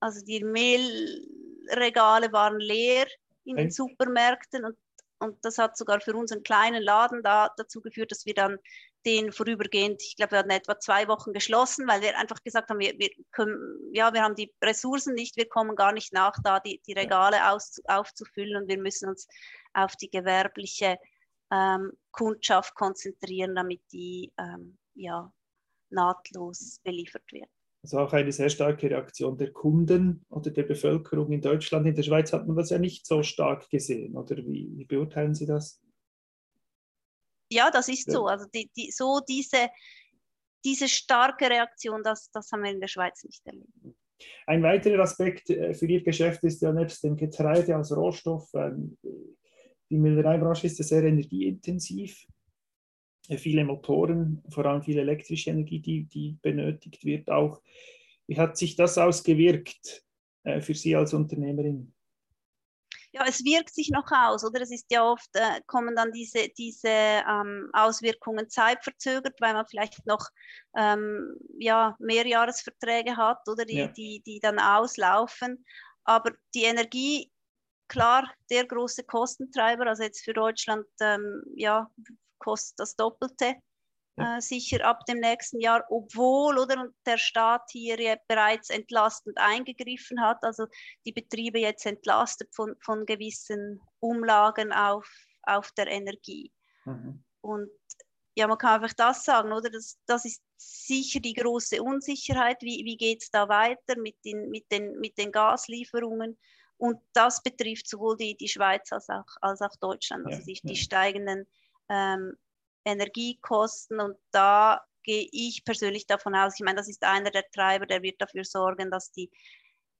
also 0.00 0.24
die 0.24 0.44
Mehlregale 0.44 2.32
waren 2.32 2.58
leer 2.58 3.06
in 3.44 3.56
den 3.56 3.70
Supermärkten 3.70 4.64
und, 4.64 4.76
und 5.18 5.44
das 5.44 5.58
hat 5.58 5.76
sogar 5.76 6.00
für 6.00 6.14
unseren 6.14 6.42
kleinen 6.42 6.82
Laden 6.82 7.22
da, 7.22 7.50
dazu 7.56 7.80
geführt, 7.80 8.10
dass 8.10 8.26
wir 8.26 8.34
dann 8.34 8.58
den 9.04 9.32
vorübergehend, 9.32 10.02
ich 10.02 10.16
glaube, 10.16 10.32
wir 10.32 10.38
hatten 10.38 10.50
etwa 10.50 10.78
zwei 10.78 11.08
Wochen 11.08 11.32
geschlossen, 11.32 11.86
weil 11.86 12.00
wir 12.00 12.18
einfach 12.18 12.42
gesagt 12.42 12.70
haben, 12.70 12.78
wir, 12.78 12.98
wir, 12.98 13.10
können, 13.32 13.78
ja, 13.92 14.12
wir 14.14 14.22
haben 14.22 14.34
die 14.34 14.52
Ressourcen 14.62 15.14
nicht, 15.14 15.36
wir 15.36 15.48
kommen 15.48 15.76
gar 15.76 15.92
nicht 15.92 16.12
nach, 16.12 16.34
da 16.42 16.60
die, 16.60 16.80
die 16.86 16.94
Regale 16.94 17.50
aus, 17.50 17.80
aufzufüllen 17.86 18.62
und 18.62 18.68
wir 18.68 18.78
müssen 18.78 19.08
uns 19.10 19.28
auf 19.74 19.94
die 19.96 20.10
gewerbliche 20.10 20.98
ähm, 21.50 21.92
Kundschaft 22.12 22.74
konzentrieren, 22.74 23.54
damit 23.54 23.82
die 23.92 24.32
ähm, 24.38 24.78
ja, 24.94 25.30
nahtlos 25.90 26.80
beliefert 26.82 27.30
wird. 27.30 27.50
Also 27.84 27.98
auch 27.98 28.14
eine 28.14 28.32
sehr 28.32 28.48
starke 28.48 28.88
Reaktion 28.88 29.36
der 29.36 29.52
Kunden 29.52 30.24
oder 30.30 30.50
der 30.50 30.62
Bevölkerung 30.62 31.30
in 31.32 31.42
Deutschland. 31.42 31.86
In 31.86 31.94
der 31.94 32.02
Schweiz 32.02 32.32
hat 32.32 32.46
man 32.46 32.56
das 32.56 32.70
ja 32.70 32.78
nicht 32.78 33.06
so 33.06 33.22
stark 33.22 33.68
gesehen. 33.68 34.16
Oder 34.16 34.38
wie, 34.38 34.72
wie 34.74 34.86
beurteilen 34.86 35.34
Sie 35.34 35.44
das? 35.44 35.82
Ja, 37.52 37.70
das 37.70 37.90
ist 37.90 38.08
ja. 38.08 38.14
so. 38.14 38.26
Also 38.26 38.46
die, 38.54 38.70
die, 38.74 38.90
so 38.90 39.20
diese, 39.28 39.68
diese 40.64 40.88
starke 40.88 41.50
Reaktion, 41.50 42.02
das, 42.02 42.30
das 42.30 42.50
haben 42.52 42.62
wir 42.62 42.70
in 42.70 42.80
der 42.80 42.88
Schweiz 42.88 43.22
nicht 43.22 43.44
erlebt. 43.44 43.68
Ein 44.46 44.62
weiterer 44.62 45.02
Aspekt 45.02 45.50
äh, 45.50 45.74
für 45.74 45.84
Ihr 45.84 46.02
Geschäft 46.02 46.42
ist 46.44 46.62
ja 46.62 46.72
nebst 46.72 47.04
dem 47.04 47.16
Getreide 47.16 47.76
als 47.76 47.94
Rohstoff, 47.94 48.48
ähm, 48.54 48.96
die 49.90 49.98
Müllereibranche 49.98 50.68
ist 50.68 50.78
ja 50.78 50.86
sehr 50.86 51.02
energieintensiv. 51.02 52.26
Äh, 53.28 53.38
viele 53.38 53.64
Motoren, 53.64 54.42
vor 54.48 54.66
allem 54.66 54.82
viel 54.82 54.98
elektrische 54.98 55.50
Energie, 55.50 55.80
die, 55.80 56.04
die 56.04 56.38
benötigt 56.42 57.04
wird 57.04 57.30
auch. 57.30 57.62
Wie 58.26 58.38
hat 58.38 58.56
sich 58.56 58.76
das 58.76 58.98
ausgewirkt 58.98 60.04
äh, 60.44 60.60
für 60.60 60.74
Sie 60.74 60.96
als 60.96 61.14
Unternehmerin? 61.14 61.92
Ja, 63.12 63.24
es 63.28 63.44
wirkt 63.44 63.72
sich 63.72 63.90
noch 63.90 64.10
aus, 64.10 64.44
oder? 64.44 64.60
Es 64.60 64.72
ist 64.72 64.90
ja 64.90 65.08
oft, 65.08 65.30
äh, 65.34 65.60
kommen 65.68 65.94
dann 65.94 66.10
diese, 66.10 66.48
diese 66.48 66.88
ähm, 66.88 67.70
Auswirkungen 67.72 68.50
zeitverzögert, 68.50 69.40
weil 69.40 69.54
man 69.54 69.66
vielleicht 69.66 70.04
noch 70.04 70.28
ähm, 70.76 71.36
ja, 71.60 71.94
Mehrjahresverträge 72.00 73.16
hat, 73.16 73.38
oder? 73.46 73.64
Die, 73.64 73.76
ja. 73.76 73.86
die, 73.86 74.20
die 74.26 74.40
dann 74.40 74.58
auslaufen. 74.58 75.64
Aber 76.02 76.32
die 76.54 76.64
Energie, 76.64 77.30
klar, 77.86 78.28
der 78.50 78.66
große 78.66 79.04
Kostentreiber, 79.04 79.86
also 79.86 80.02
jetzt 80.02 80.24
für 80.24 80.34
Deutschland, 80.34 80.86
ähm, 81.00 81.44
ja, 81.54 81.88
kostet 82.38 82.78
das 82.78 82.96
Doppelte. 82.96 83.54
Ja. 84.16 84.36
Äh, 84.36 84.40
sicher 84.40 84.84
ab 84.84 85.04
dem 85.06 85.18
nächsten 85.18 85.60
Jahr, 85.60 85.84
obwohl 85.88 86.58
oder 86.58 86.88
der 87.04 87.18
Staat 87.18 87.62
hier 87.70 88.00
ja 88.00 88.16
bereits 88.28 88.70
entlastend 88.70 89.36
eingegriffen 89.38 90.20
hat, 90.20 90.38
also 90.42 90.66
die 91.04 91.12
Betriebe 91.12 91.58
jetzt 91.58 91.84
entlastet 91.84 92.54
von, 92.54 92.76
von 92.80 93.06
gewissen 93.06 93.80
Umlagen 93.98 94.72
auf, 94.72 95.08
auf 95.42 95.72
der 95.72 95.88
Energie. 95.88 96.52
Mhm. 96.84 97.24
Und 97.40 97.70
ja, 98.36 98.46
man 98.46 98.58
kann 98.58 98.82
einfach 98.82 98.96
das 98.96 99.24
sagen, 99.24 99.52
oder? 99.52 99.70
Das, 99.70 99.98
das 100.06 100.24
ist 100.24 100.42
sicher 100.56 101.20
die 101.20 101.34
große 101.34 101.82
Unsicherheit. 101.82 102.62
Wie, 102.62 102.84
wie 102.84 102.96
geht 102.96 103.22
es 103.22 103.30
da 103.30 103.48
weiter 103.48 103.96
mit 103.96 104.16
den, 104.24 104.50
mit, 104.50 104.70
den, 104.72 104.98
mit 104.98 105.18
den 105.18 105.30
Gaslieferungen? 105.30 106.38
Und 106.76 107.00
das 107.12 107.42
betrifft 107.42 107.88
sowohl 107.88 108.16
die, 108.16 108.36
die 108.36 108.48
Schweiz 108.48 108.92
als 108.92 109.08
auch, 109.08 109.26
als 109.40 109.60
auch 109.60 109.74
Deutschland, 109.80 110.26
also 110.26 110.38
ja, 110.38 110.44
die, 110.44 110.52
ja. 110.54 110.60
die 110.64 110.76
steigenden 110.76 111.46
ähm, 111.88 112.36
Energiekosten 112.84 114.00
und 114.00 114.16
da 114.30 114.84
gehe 115.02 115.28
ich 115.30 115.64
persönlich 115.64 116.06
davon 116.06 116.34
aus, 116.34 116.54
ich 116.58 116.64
meine, 116.64 116.78
das 116.78 116.88
ist 116.88 117.02
einer 117.04 117.30
der 117.30 117.48
Treiber, 117.50 117.86
der 117.86 118.02
wird 118.02 118.20
dafür 118.20 118.44
sorgen, 118.44 118.90
dass 118.90 119.12
die, 119.12 119.30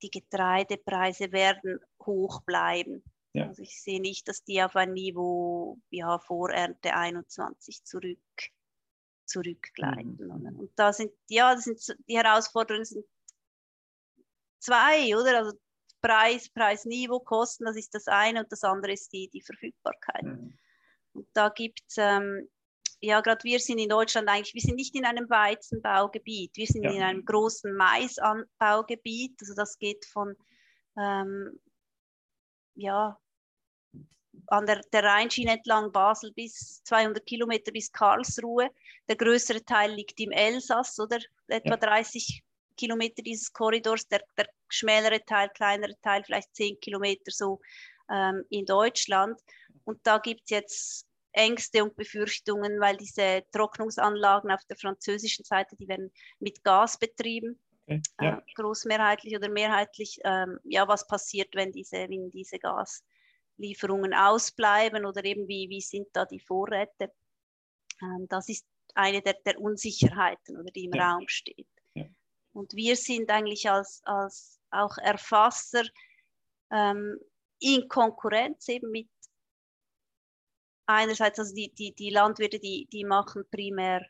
die 0.02 0.10
Getreidepreise 0.10 1.32
werden 1.32 1.78
hoch 2.04 2.42
bleiben. 2.42 3.04
Ja. 3.34 3.48
Also 3.48 3.62
ich 3.62 3.82
sehe 3.82 4.00
nicht, 4.00 4.28
dass 4.28 4.44
die 4.44 4.62
auf 4.62 4.76
ein 4.76 4.92
Niveau 4.92 5.78
ja, 5.90 6.18
vor 6.18 6.50
Ernte 6.50 6.94
21 6.94 7.84
zurück, 7.84 8.18
zurückgleiten. 9.26 10.16
Mhm. 10.18 10.58
Und 10.58 10.72
da 10.76 10.92
sind, 10.92 11.12
ja, 11.28 11.54
das 11.54 11.64
sind, 11.64 11.96
die 12.08 12.16
Herausforderungen 12.16 12.84
sind 12.84 13.04
zwei, 14.60 15.16
oder? 15.16 15.38
Also 15.38 15.58
Preis, 16.00 16.48
Preisniveau, 16.50 17.20
Kosten, 17.20 17.64
das 17.64 17.76
ist 17.76 17.94
das 17.94 18.06
eine 18.08 18.42
und 18.42 18.52
das 18.52 18.62
andere 18.62 18.92
ist 18.92 19.12
die, 19.12 19.28
die 19.28 19.40
Verfügbarkeit. 19.40 20.22
Mhm. 20.22 20.56
Und 21.14 21.26
da 21.32 21.48
gibt 21.48 21.80
es, 21.88 21.96
ähm, 21.98 22.48
ja, 23.00 23.20
gerade 23.20 23.44
wir 23.44 23.58
sind 23.58 23.78
in 23.78 23.88
Deutschland 23.88 24.28
eigentlich, 24.28 24.54
wir 24.54 24.62
sind 24.62 24.76
nicht 24.76 24.94
in 24.94 25.04
einem 25.04 25.28
Weizenbaugebiet, 25.28 26.56
wir 26.56 26.66
sind 26.66 26.84
ja. 26.84 26.90
in 26.90 27.02
einem 27.02 27.24
großen 27.24 27.74
Maisanbaugebiet. 27.74 29.36
Also 29.40 29.54
das 29.54 29.78
geht 29.78 30.04
von, 30.06 30.34
ähm, 30.98 31.60
ja, 32.74 33.18
an 34.48 34.66
der, 34.66 34.80
der 34.92 35.04
Rheinschiene 35.04 35.52
entlang 35.52 35.92
Basel 35.92 36.32
bis 36.32 36.82
200 36.84 37.24
Kilometer 37.24 37.72
bis 37.72 37.90
Karlsruhe. 37.90 38.70
Der 39.08 39.16
größere 39.16 39.64
Teil 39.64 39.92
liegt 39.92 40.18
im 40.20 40.32
Elsass, 40.32 40.98
oder 40.98 41.18
etwa 41.48 41.70
ja. 41.70 41.76
30 41.76 42.42
Kilometer 42.76 43.22
dieses 43.22 43.52
Korridors. 43.52 44.06
Der, 44.08 44.22
der 44.36 44.48
schmälere 44.68 45.24
Teil, 45.24 45.48
kleinere 45.50 45.94
Teil, 46.02 46.22
vielleicht 46.24 46.54
10 46.54 46.80
Kilometer 46.80 47.30
so 47.30 47.60
ähm, 48.10 48.44
in 48.50 48.66
Deutschland. 48.66 49.40
Und 49.84 50.00
da 50.04 50.18
gibt 50.18 50.42
es 50.44 50.50
jetzt 50.50 51.06
Ängste 51.32 51.82
und 51.82 51.96
Befürchtungen, 51.96 52.80
weil 52.80 52.96
diese 52.96 53.44
Trocknungsanlagen 53.52 54.50
auf 54.50 54.64
der 54.68 54.76
französischen 54.76 55.44
Seite, 55.44 55.76
die 55.76 55.88
werden 55.88 56.12
mit 56.38 56.62
Gas 56.62 56.98
betrieben, 56.98 57.60
okay, 57.82 58.00
ja. 58.20 58.38
äh, 58.38 58.42
großmehrheitlich 58.54 59.36
oder 59.36 59.48
mehrheitlich. 59.48 60.18
Ähm, 60.24 60.58
ja, 60.64 60.86
was 60.86 61.06
passiert, 61.06 61.54
wenn 61.54 61.72
diese, 61.72 62.08
wenn 62.08 62.30
diese 62.30 62.58
Gas 62.58 63.04
Lieferungen 63.56 64.14
ausbleiben 64.14 65.04
oder 65.06 65.24
eben 65.24 65.46
wie, 65.48 65.68
wie 65.68 65.80
sind 65.80 66.08
da 66.12 66.24
die 66.24 66.40
Vorräte. 66.40 67.12
Ähm, 68.02 68.26
das 68.28 68.48
ist 68.48 68.66
eine 68.94 69.22
der, 69.22 69.34
der 69.44 69.60
Unsicherheiten, 69.60 70.56
oder 70.58 70.70
die 70.70 70.84
im 70.84 70.94
ja. 70.94 71.12
Raum 71.12 71.28
steht. 71.28 71.68
Ja. 71.94 72.06
Und 72.52 72.72
wir 72.74 72.96
sind 72.96 73.30
eigentlich 73.30 73.68
als, 73.68 74.00
als 74.04 74.60
auch 74.70 74.96
Erfasser 74.98 75.84
ähm, 76.70 77.18
in 77.60 77.88
Konkurrenz 77.88 78.68
eben 78.68 78.90
mit 78.90 79.08
einerseits, 80.86 81.38
also 81.38 81.54
die, 81.54 81.72
die, 81.74 81.94
die 81.94 82.10
Landwirte, 82.10 82.58
die, 82.58 82.86
die 82.92 83.04
machen 83.04 83.44
primär 83.50 84.06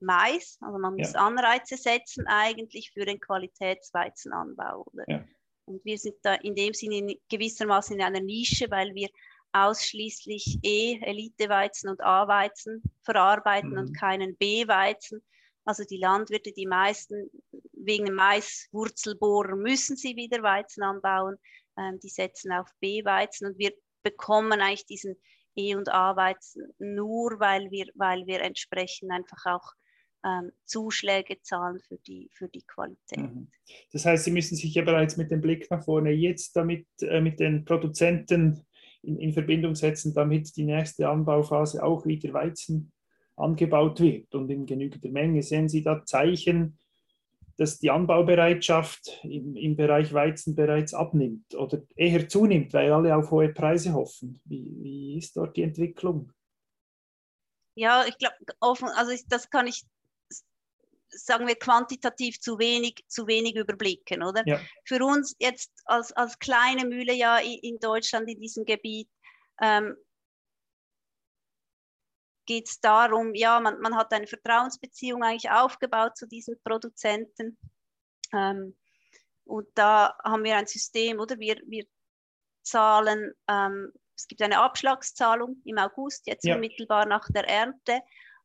Mais, 0.00 0.58
also 0.60 0.78
man 0.78 0.96
muss 0.96 1.12
ja. 1.12 1.20
Anreize 1.20 1.76
setzen 1.76 2.26
eigentlich 2.26 2.90
für 2.92 3.06
den 3.06 3.20
Qualitätsweizenanbau. 3.20 4.84
Oder? 4.92 5.04
Ja. 5.08 5.24
Und 5.66 5.84
wir 5.84 5.98
sind 5.98 6.16
da 6.22 6.34
in 6.34 6.54
dem 6.54 6.74
Sinne 6.74 6.98
in 6.98 7.20
gewissermaßen 7.30 7.96
in 7.96 8.02
einer 8.02 8.20
Nische, 8.20 8.70
weil 8.70 8.94
wir 8.94 9.08
ausschließlich 9.52 10.58
E, 10.62 10.98
Eliteweizen 11.00 11.88
und 11.88 12.02
A-Weizen 12.02 12.82
verarbeiten 13.02 13.70
mhm. 13.70 13.78
und 13.78 13.98
keinen 13.98 14.36
B-Weizen. 14.36 15.22
Also 15.64 15.84
die 15.84 15.96
Landwirte, 15.96 16.52
die 16.52 16.66
meisten 16.66 17.30
wegen 17.72 18.06
dem 18.06 18.16
Maiswurzelbohrer 18.16 19.56
müssen 19.56 19.96
sie 19.96 20.16
wieder 20.16 20.42
Weizen 20.42 20.82
anbauen. 20.82 21.36
Ähm, 21.78 21.98
die 22.00 22.08
setzen 22.08 22.52
auf 22.52 22.68
B-Weizen 22.80 23.46
und 23.46 23.58
wir 23.58 23.72
bekommen 24.04 24.60
eigentlich 24.60 24.86
diesen 24.86 25.16
E- 25.56 25.74
und 25.74 25.88
A-Weizen 25.88 26.72
nur, 26.78 27.40
weil 27.40 27.70
wir, 27.70 27.86
weil 27.94 28.26
wir 28.26 28.40
entsprechend 28.40 29.10
einfach 29.10 29.46
auch 29.46 29.72
ähm, 30.24 30.52
Zuschläge 30.64 31.40
zahlen 31.42 31.80
für 31.80 31.98
die, 32.06 32.30
für 32.32 32.48
die 32.48 32.62
Qualität. 32.62 33.18
Mhm. 33.18 33.48
Das 33.92 34.06
heißt, 34.06 34.24
Sie 34.24 34.30
müssen 34.30 34.56
sich 34.56 34.74
ja 34.74 34.82
bereits 34.82 35.16
mit 35.16 35.30
dem 35.30 35.40
Blick 35.40 35.70
nach 35.70 35.84
vorne 35.84 36.10
jetzt 36.10 36.56
damit 36.56 36.86
äh, 37.02 37.20
mit 37.20 37.40
den 37.40 37.64
Produzenten 37.64 38.64
in, 39.02 39.18
in, 39.18 39.32
Verbindung 39.32 39.74
setzen, 39.74 40.14
damit 40.14 40.56
die 40.56 40.64
nächste 40.64 41.08
Anbauphase 41.08 41.84
auch 41.84 42.06
wieder 42.06 42.32
Weizen 42.32 42.92
angebaut 43.36 44.00
wird 44.00 44.34
und 44.34 44.48
in 44.50 44.64
genügender 44.66 45.10
Menge. 45.10 45.42
Sehen 45.42 45.68
Sie 45.68 45.82
da 45.82 46.04
Zeichen, 46.04 46.78
dass 47.56 47.78
die 47.78 47.90
Anbaubereitschaft 47.90 49.20
im, 49.24 49.56
im 49.56 49.76
Bereich 49.76 50.12
Weizen 50.12 50.54
bereits 50.54 50.94
abnimmt 50.94 51.54
oder 51.54 51.82
eher 51.96 52.28
zunimmt, 52.28 52.72
weil 52.72 52.92
alle 52.92 53.16
auf 53.16 53.30
hohe 53.30 53.48
Preise 53.48 53.92
hoffen? 53.92 54.40
Wie, 54.44 54.76
wie 54.80 55.18
ist 55.18 55.36
dort 55.36 55.56
die 55.56 55.62
Entwicklung? 55.62 56.32
Ja, 57.76 58.04
ich 58.06 58.16
glaube, 58.18 58.36
also 58.60 59.10
ich, 59.10 59.26
das 59.26 59.50
kann 59.50 59.66
ich 59.66 59.84
sagen 61.16 61.46
wir, 61.46 61.54
quantitativ 61.54 62.40
zu 62.40 62.58
wenig, 62.58 63.04
zu 63.08 63.26
wenig 63.26 63.56
überblicken, 63.56 64.22
oder? 64.22 64.42
Ja. 64.46 64.60
Für 64.84 65.04
uns 65.04 65.34
jetzt 65.38 65.70
als, 65.84 66.12
als 66.12 66.38
kleine 66.38 66.86
Mühle 66.86 67.14
ja 67.14 67.38
in 67.38 67.78
Deutschland 67.78 68.28
in 68.28 68.40
diesem 68.40 68.64
Gebiet 68.64 69.08
ähm, 69.62 69.96
geht 72.46 72.68
es 72.68 72.80
darum, 72.80 73.34
ja, 73.34 73.60
man, 73.60 73.80
man 73.80 73.96
hat 73.96 74.12
eine 74.12 74.26
Vertrauensbeziehung 74.26 75.22
eigentlich 75.22 75.50
aufgebaut 75.50 76.16
zu 76.16 76.26
diesen 76.26 76.60
Produzenten. 76.62 77.56
Ähm, 78.32 78.76
und 79.44 79.66
da 79.74 80.16
haben 80.24 80.44
wir 80.44 80.56
ein 80.56 80.66
System, 80.66 81.20
oder? 81.20 81.38
Wir, 81.38 81.60
wir 81.66 81.84
zahlen, 82.62 83.32
ähm, 83.48 83.92
es 84.16 84.26
gibt 84.26 84.42
eine 84.42 84.60
Abschlagszahlung 84.60 85.60
im 85.64 85.78
August, 85.78 86.26
jetzt 86.26 86.44
ja. 86.44 86.54
unmittelbar 86.54 87.06
nach 87.06 87.28
der 87.30 87.48
Ernte. 87.48 88.00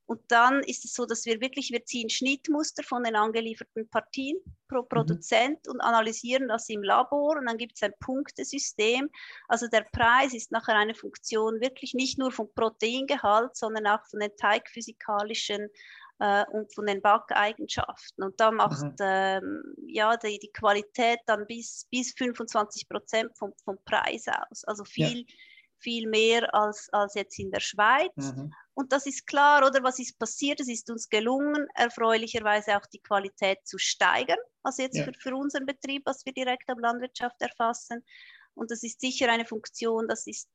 Und 0.10 0.22
dann 0.30 0.64
ist 0.64 0.86
es 0.86 0.96
so, 0.96 1.06
dass 1.06 1.28
wir 1.28 1.40
wirklich, 1.40 1.70
wir 1.70 1.86
ziehen 1.86 2.10
Schnittmuster 2.10 2.82
von 2.82 3.04
den 3.04 3.16
angelieferten 3.16 3.88
Partien 3.90 4.38
pro 4.68 4.82
mhm. 4.82 4.90
Produzent 4.90 5.60
mhm. 5.68 5.74
und 5.74 5.82
analysieren 5.82 6.48
das 6.48 6.68
im 6.70 6.82
Labor 6.82 7.38
und 7.38 7.46
dann 7.46 7.60
gibt 7.60 7.74
es 7.76 7.84
ein 7.84 7.94
Punktesystem. 8.00 9.08
Also 9.48 9.68
der 9.68 9.86
Preis 9.92 10.34
ist 10.34 10.52
nachher 10.52 10.76
eine 10.76 10.96
Funktion 10.96 11.62
wirklich 11.62 11.94
nicht 11.94 12.18
nur 12.18 12.32
vom 12.32 12.52
Proteingehalt, 12.56 13.56
sondern 13.56 13.86
auch 13.86 14.04
von 14.10 14.20
den 14.20 14.36
teigphysikalischen 14.36 15.70
äh, 16.18 16.44
und 16.54 16.74
von 16.74 16.88
den 16.88 17.04
Backeigenschaften. 17.04 18.24
Und 18.24 18.40
da 18.40 18.50
macht 18.50 18.82
mhm. 18.82 18.96
ähm, 19.02 19.64
ja 19.86 20.18
die, 20.18 20.40
die 20.40 20.52
Qualität 20.52 21.20
dann 21.28 21.46
bis, 21.46 21.86
bis 21.92 22.14
25 22.14 22.90
Prozent 22.90 23.38
vom, 23.38 23.54
vom 23.64 23.78
Preis 23.86 24.26
aus. 24.28 24.64
Also 24.64 24.86
viel, 24.86 25.20
ja. 25.20 25.36
viel 25.78 26.10
mehr 26.10 26.52
als, 26.56 26.90
als 26.94 27.14
jetzt 27.14 27.38
in 27.38 27.52
der 27.52 27.60
Schweiz. 27.60 28.16
Mhm. 28.16 28.52
Und 28.80 28.94
das 28.94 29.06
ist 29.06 29.28
klar, 29.28 29.68
oder 29.68 29.84
was 29.84 30.00
ist 30.00 30.18
passiert? 30.18 30.62
Es 30.62 30.70
ist 30.70 30.90
uns 30.90 31.10
gelungen, 31.10 31.68
erfreulicherweise 31.76 32.78
auch 32.78 32.86
die 32.86 33.02
Qualität 33.02 33.60
zu 33.68 33.78
steigern. 33.78 34.40
Also 34.64 34.84
jetzt 34.84 34.96
ja. 34.96 35.04
für, 35.04 35.12
für 35.20 35.36
unseren 35.36 35.66
Betrieb, 35.66 36.04
was 36.06 36.26
wir 36.26 36.32
direkt 36.32 36.70
ab 36.70 36.78
Landwirtschaft 36.80 37.36
erfassen. 37.42 38.06
Und 38.54 38.72
das 38.72 38.82
ist 38.84 39.02
sicher 39.02 39.30
eine 39.30 39.44
Funktion, 39.44 40.08
das 40.08 40.28
ist, 40.28 40.48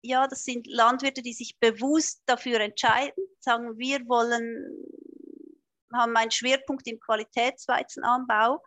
ja, 0.00 0.26
das 0.26 0.44
sind 0.44 0.66
Landwirte, 0.66 1.20
die 1.20 1.34
sich 1.34 1.58
bewusst 1.58 2.22
dafür 2.24 2.58
entscheiden, 2.60 3.22
sagen, 3.38 3.76
wir 3.76 3.98
wollen, 4.08 4.74
haben 5.92 6.16
einen 6.16 6.30
Schwerpunkt 6.30 6.86
im 6.86 6.98
Qualitätsweizenanbau, 6.98 8.64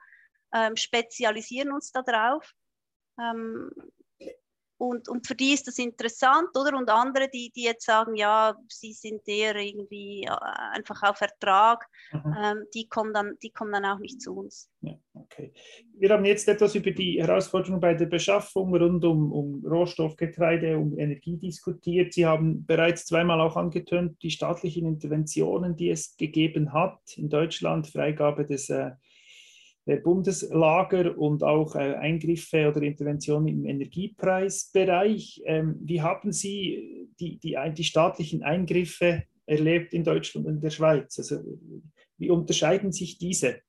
ähm, 0.53 0.75
spezialisieren 0.75 1.71
uns 1.71 1.91
darauf. 1.91 2.53
Ähm, 3.19 3.71
und, 4.81 5.07
und 5.09 5.27
für 5.27 5.35
die 5.35 5.53
ist 5.53 5.67
das 5.67 5.77
interessant, 5.77 6.49
oder? 6.57 6.75
Und 6.75 6.89
andere, 6.89 7.29
die, 7.31 7.51
die 7.55 7.65
jetzt 7.65 7.85
sagen, 7.85 8.15
ja, 8.15 8.55
sie 8.67 8.93
sind 8.93 9.21
eher 9.27 9.55
irgendwie 9.55 10.23
äh, 10.23 10.31
einfach 10.73 11.03
auf 11.03 11.21
Ertrag, 11.21 11.87
mhm. 12.11 12.35
ähm, 12.43 12.63
die, 12.73 12.87
kommen 12.87 13.13
dann, 13.13 13.37
die 13.43 13.51
kommen 13.51 13.71
dann 13.73 13.85
auch 13.85 13.99
nicht 13.99 14.19
zu 14.19 14.35
uns. 14.35 14.71
Ja, 14.81 14.95
okay. 15.13 15.53
Wir 15.99 16.09
haben 16.09 16.25
jetzt 16.25 16.47
etwas 16.47 16.73
über 16.73 16.89
die 16.89 17.21
Herausforderungen 17.21 17.79
bei 17.79 17.93
der 17.93 18.07
Beschaffung 18.07 18.75
rund 18.75 19.05
um, 19.05 19.31
um 19.31 19.63
Rohstoff, 19.63 20.15
Getreide, 20.15 20.75
um 20.79 20.97
Energie 20.97 21.37
diskutiert. 21.37 22.13
Sie 22.13 22.25
haben 22.25 22.65
bereits 22.65 23.05
zweimal 23.05 23.39
auch 23.39 23.57
angetönt, 23.57 24.17
die 24.23 24.31
staatlichen 24.31 24.87
Interventionen, 24.87 25.75
die 25.75 25.91
es 25.91 26.17
gegeben 26.17 26.73
hat 26.73 26.99
in 27.17 27.29
Deutschland, 27.29 27.85
Freigabe 27.85 28.47
des 28.47 28.69
äh, 28.69 28.89
Bundeslager 29.85 31.17
und 31.17 31.43
auch 31.43 31.75
äh, 31.75 31.95
Eingriffe 31.95 32.69
oder 32.69 32.81
Interventionen 32.81 33.47
im 33.47 33.65
Energiepreisbereich. 33.65 35.41
Ähm, 35.45 35.79
wie 35.81 36.01
haben 36.01 36.31
Sie 36.31 37.09
die, 37.19 37.39
die, 37.39 37.57
die 37.73 37.83
staatlichen 37.83 38.43
Eingriffe 38.43 39.23
erlebt 39.45 39.93
in 39.93 40.03
Deutschland 40.03 40.47
und 40.47 40.55
in 40.55 40.61
der 40.61 40.69
Schweiz? 40.69 41.17
Also, 41.17 41.39
wie 42.17 42.29
unterscheiden 42.29 42.91
sich 42.91 43.17
diese? 43.17 43.61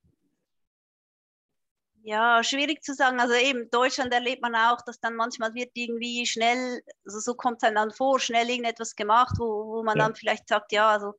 Ja, 2.04 2.42
schwierig 2.42 2.82
zu 2.82 2.94
sagen. 2.94 3.20
Also 3.20 3.34
eben, 3.34 3.70
Deutschland 3.70 4.12
erlebt 4.12 4.42
man 4.42 4.56
auch, 4.56 4.82
dass 4.82 4.98
dann 4.98 5.14
manchmal 5.14 5.54
wird 5.54 5.70
irgendwie 5.74 6.26
schnell, 6.26 6.82
also 7.06 7.20
so 7.20 7.34
kommt 7.34 7.62
es 7.62 7.72
dann 7.72 7.90
vor, 7.92 8.18
schnell 8.18 8.50
irgendetwas 8.50 8.96
gemacht, 8.96 9.36
wo, 9.38 9.44
wo 9.44 9.82
man 9.84 9.96
ja. 9.96 10.04
dann 10.04 10.16
vielleicht 10.16 10.48
sagt, 10.48 10.72
ja, 10.72 10.90
also 10.90 11.14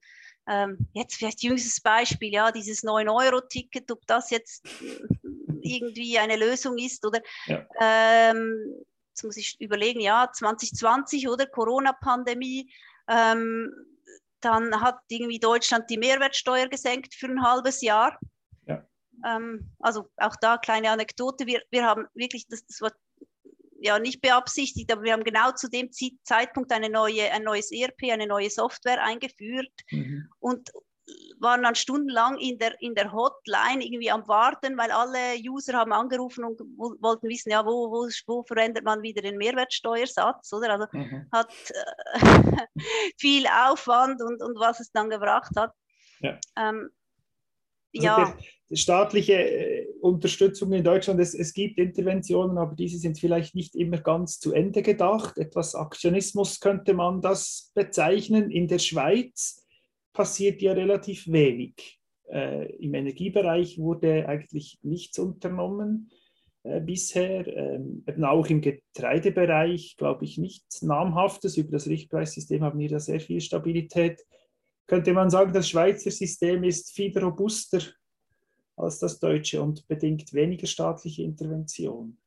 ähm, 0.47 0.77
jetzt 0.93 1.15
vielleicht 1.15 1.43
jüngstes 1.43 1.81
Beispiel, 1.81 2.33
ja, 2.33 2.51
dieses 2.51 2.83
9-Euro-Ticket, 2.83 3.91
ob 3.91 4.05
das 4.07 4.29
jetzt 4.29 4.65
irgendwie 5.61 6.19
eine 6.19 6.35
Lösung 6.35 6.77
ist 6.77 7.05
oder 7.05 7.21
ja. 7.45 7.65
ähm, 7.79 8.83
jetzt 9.09 9.23
muss 9.23 9.37
ich 9.37 9.59
überlegen, 9.61 10.01
ja, 10.01 10.29
2020 10.31 11.29
oder 11.29 11.45
Corona-Pandemie, 11.45 12.69
ähm, 13.07 13.71
dann 14.41 14.81
hat 14.81 14.99
irgendwie 15.07 15.39
Deutschland 15.39 15.89
die 15.89 15.97
Mehrwertsteuer 15.97 16.67
gesenkt 16.67 17.15
für 17.15 17.27
ein 17.27 17.43
halbes 17.43 17.81
Jahr. 17.81 18.19
Ja. 18.65 18.85
Ähm, 19.25 19.71
also 19.79 20.09
auch 20.17 20.35
da 20.41 20.57
kleine 20.57 20.89
Anekdote, 20.89 21.45
wir, 21.45 21.61
wir 21.69 21.85
haben 21.85 22.07
wirklich, 22.13 22.47
das, 22.47 22.65
das 22.65 22.81
war 22.81 22.91
ja 23.83 23.99
nicht 23.99 24.21
beabsichtigt, 24.21 24.91
aber 24.91 25.03
wir 25.03 25.13
haben 25.13 25.23
genau 25.23 25.51
zu 25.51 25.69
dem 25.69 25.89
Zeitpunkt 26.23 26.71
eine 26.71 26.89
neue, 26.89 27.31
ein 27.31 27.43
neues 27.43 27.71
ERP, 27.71 28.11
eine 28.11 28.27
neue 28.27 28.49
Software 28.49 29.03
eingeführt 29.03 29.73
mhm. 29.91 30.29
und 30.39 30.71
waren 31.39 31.63
dann 31.63 31.75
stundenlang 31.75 32.37
in 32.37 32.57
der, 32.57 32.79
in 32.81 32.95
der 32.95 33.11
Hotline 33.11 33.83
irgendwie 33.83 34.09
am 34.09 34.25
Warten, 34.27 34.77
weil 34.77 34.91
alle 34.91 35.35
User 35.45 35.73
haben 35.73 35.91
angerufen 35.91 36.45
und 36.45 36.61
wollten 36.77 37.27
wissen, 37.27 37.51
ja, 37.51 37.65
wo, 37.65 37.91
wo, 37.91 38.07
wo 38.27 38.43
verändert 38.43 38.85
man 38.85 39.01
wieder 39.01 39.21
den 39.21 39.37
Mehrwertsteuersatz, 39.37 40.53
oder? 40.53 40.71
Also 40.71 40.85
mhm. 40.93 41.27
hat 41.31 41.53
äh, 41.71 42.67
viel 43.17 43.45
Aufwand 43.47 44.21
und, 44.21 44.41
und 44.41 44.57
was 44.57 44.79
es 44.79 44.91
dann 44.91 45.09
gebracht 45.09 45.51
hat. 45.57 45.73
Ja. 46.21 46.39
Ähm, 46.57 46.89
also 47.95 48.05
ja. 48.05 48.37
Die, 48.69 48.75
staatliche 48.75 49.33
äh, 49.33 49.87
Unterstützung 50.01 50.73
in 50.73 50.83
Deutschland, 50.83 51.19
es, 51.19 51.35
es 51.35 51.53
gibt 51.53 51.77
Interventionen, 51.77 52.57
aber 52.57 52.75
diese 52.75 52.97
sind 52.97 53.19
vielleicht 53.19 53.53
nicht 53.55 53.75
immer 53.75 53.99
ganz 53.99 54.39
zu 54.39 54.51
Ende 54.51 54.81
gedacht. 54.81 55.37
Etwas 55.37 55.75
Aktionismus 55.75 56.59
könnte 56.59 56.93
man 56.93 57.21
das 57.21 57.71
bezeichnen. 57.75 58.49
In 58.49 58.67
der 58.67 58.79
Schweiz 58.79 59.63
passiert 60.11 60.61
ja 60.61 60.73
relativ 60.73 61.27
wenig. 61.31 61.99
Äh, 62.31 62.75
Im 62.77 62.93
Energiebereich 62.93 63.77
wurde 63.77 64.27
eigentlich 64.27 64.79
nichts 64.81 65.19
unternommen 65.19 66.09
äh, 66.63 66.79
bisher. 66.79 67.45
Ähm, 67.47 68.03
eben 68.07 68.23
auch 68.23 68.47
im 68.47 68.61
Getreidebereich, 68.61 69.95
glaube 69.97 70.25
ich, 70.25 70.37
nichts 70.37 70.81
Namhaftes. 70.81 71.57
Über 71.57 71.71
das 71.71 71.87
Richtpreissystem 71.87 72.63
haben 72.63 72.79
wir 72.79 72.89
da 72.89 72.99
sehr 72.99 73.19
viel 73.19 73.41
Stabilität 73.41 74.21
könnte 74.87 75.13
man 75.13 75.29
sagen, 75.29 75.53
das 75.53 75.69
Schweizer 75.69 76.11
System 76.11 76.63
ist 76.63 76.91
viel 76.91 77.17
robuster 77.17 77.81
als 78.75 78.99
das 78.99 79.19
deutsche 79.19 79.61
und 79.61 79.87
bedingt 79.87 80.33
weniger 80.33 80.67
staatliche 80.67 81.23
Intervention. 81.23 82.17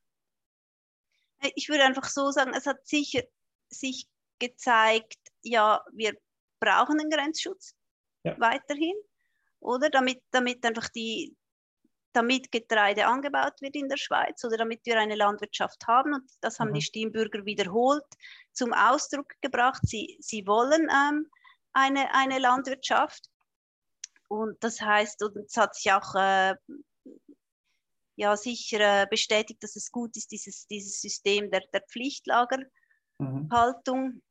ich 1.54 1.68
würde 1.68 1.84
einfach 1.84 2.08
so 2.08 2.30
sagen, 2.30 2.52
es 2.54 2.66
hat 2.66 2.86
sicher 2.86 3.22
sich 3.68 4.08
gezeigt, 4.38 5.18
ja, 5.42 5.84
wir 5.92 6.16
brauchen 6.60 7.00
einen 7.00 7.10
Grenzschutz 7.10 7.74
ja. 8.24 8.38
weiterhin, 8.38 8.94
oder 9.60 9.90
damit, 9.90 10.22
damit 10.30 10.64
einfach 10.64 10.88
die, 10.88 11.36
damit 12.12 12.50
Getreide 12.50 13.06
angebaut 13.06 13.60
wird 13.60 13.74
in 13.74 13.88
der 13.88 13.96
Schweiz 13.96 14.44
oder 14.44 14.56
damit 14.56 14.80
wir 14.84 14.98
eine 14.98 15.16
Landwirtschaft 15.16 15.86
haben. 15.86 16.14
Und 16.14 16.30
das 16.40 16.58
haben 16.58 16.70
mhm. 16.70 16.74
die 16.74 16.82
Stimmbürger 16.82 17.44
wiederholt 17.44 18.04
zum 18.52 18.72
Ausdruck 18.72 19.34
gebracht. 19.40 19.80
Sie, 19.82 20.16
sie 20.20 20.46
wollen 20.46 20.88
ähm, 20.90 21.28
eine, 21.76 22.12
eine 22.14 22.38
Landwirtschaft. 22.38 23.28
Und 24.28 24.56
das 24.64 24.80
heißt, 24.80 25.22
und 25.22 25.36
es 25.36 25.56
hat 25.56 25.74
sich 25.76 25.92
auch 25.92 26.14
äh, 26.14 26.54
ja, 28.16 28.36
sicher 28.36 29.02
äh, 29.02 29.06
bestätigt, 29.08 29.62
dass 29.62 29.76
es 29.76 29.92
gut 29.92 30.16
ist, 30.16 30.32
dieses, 30.32 30.66
dieses 30.66 31.00
System 31.00 31.50
der, 31.50 31.62
der 31.72 31.82
Pflichtlagerhaltung 31.82 32.64
mhm. 33.18 34.22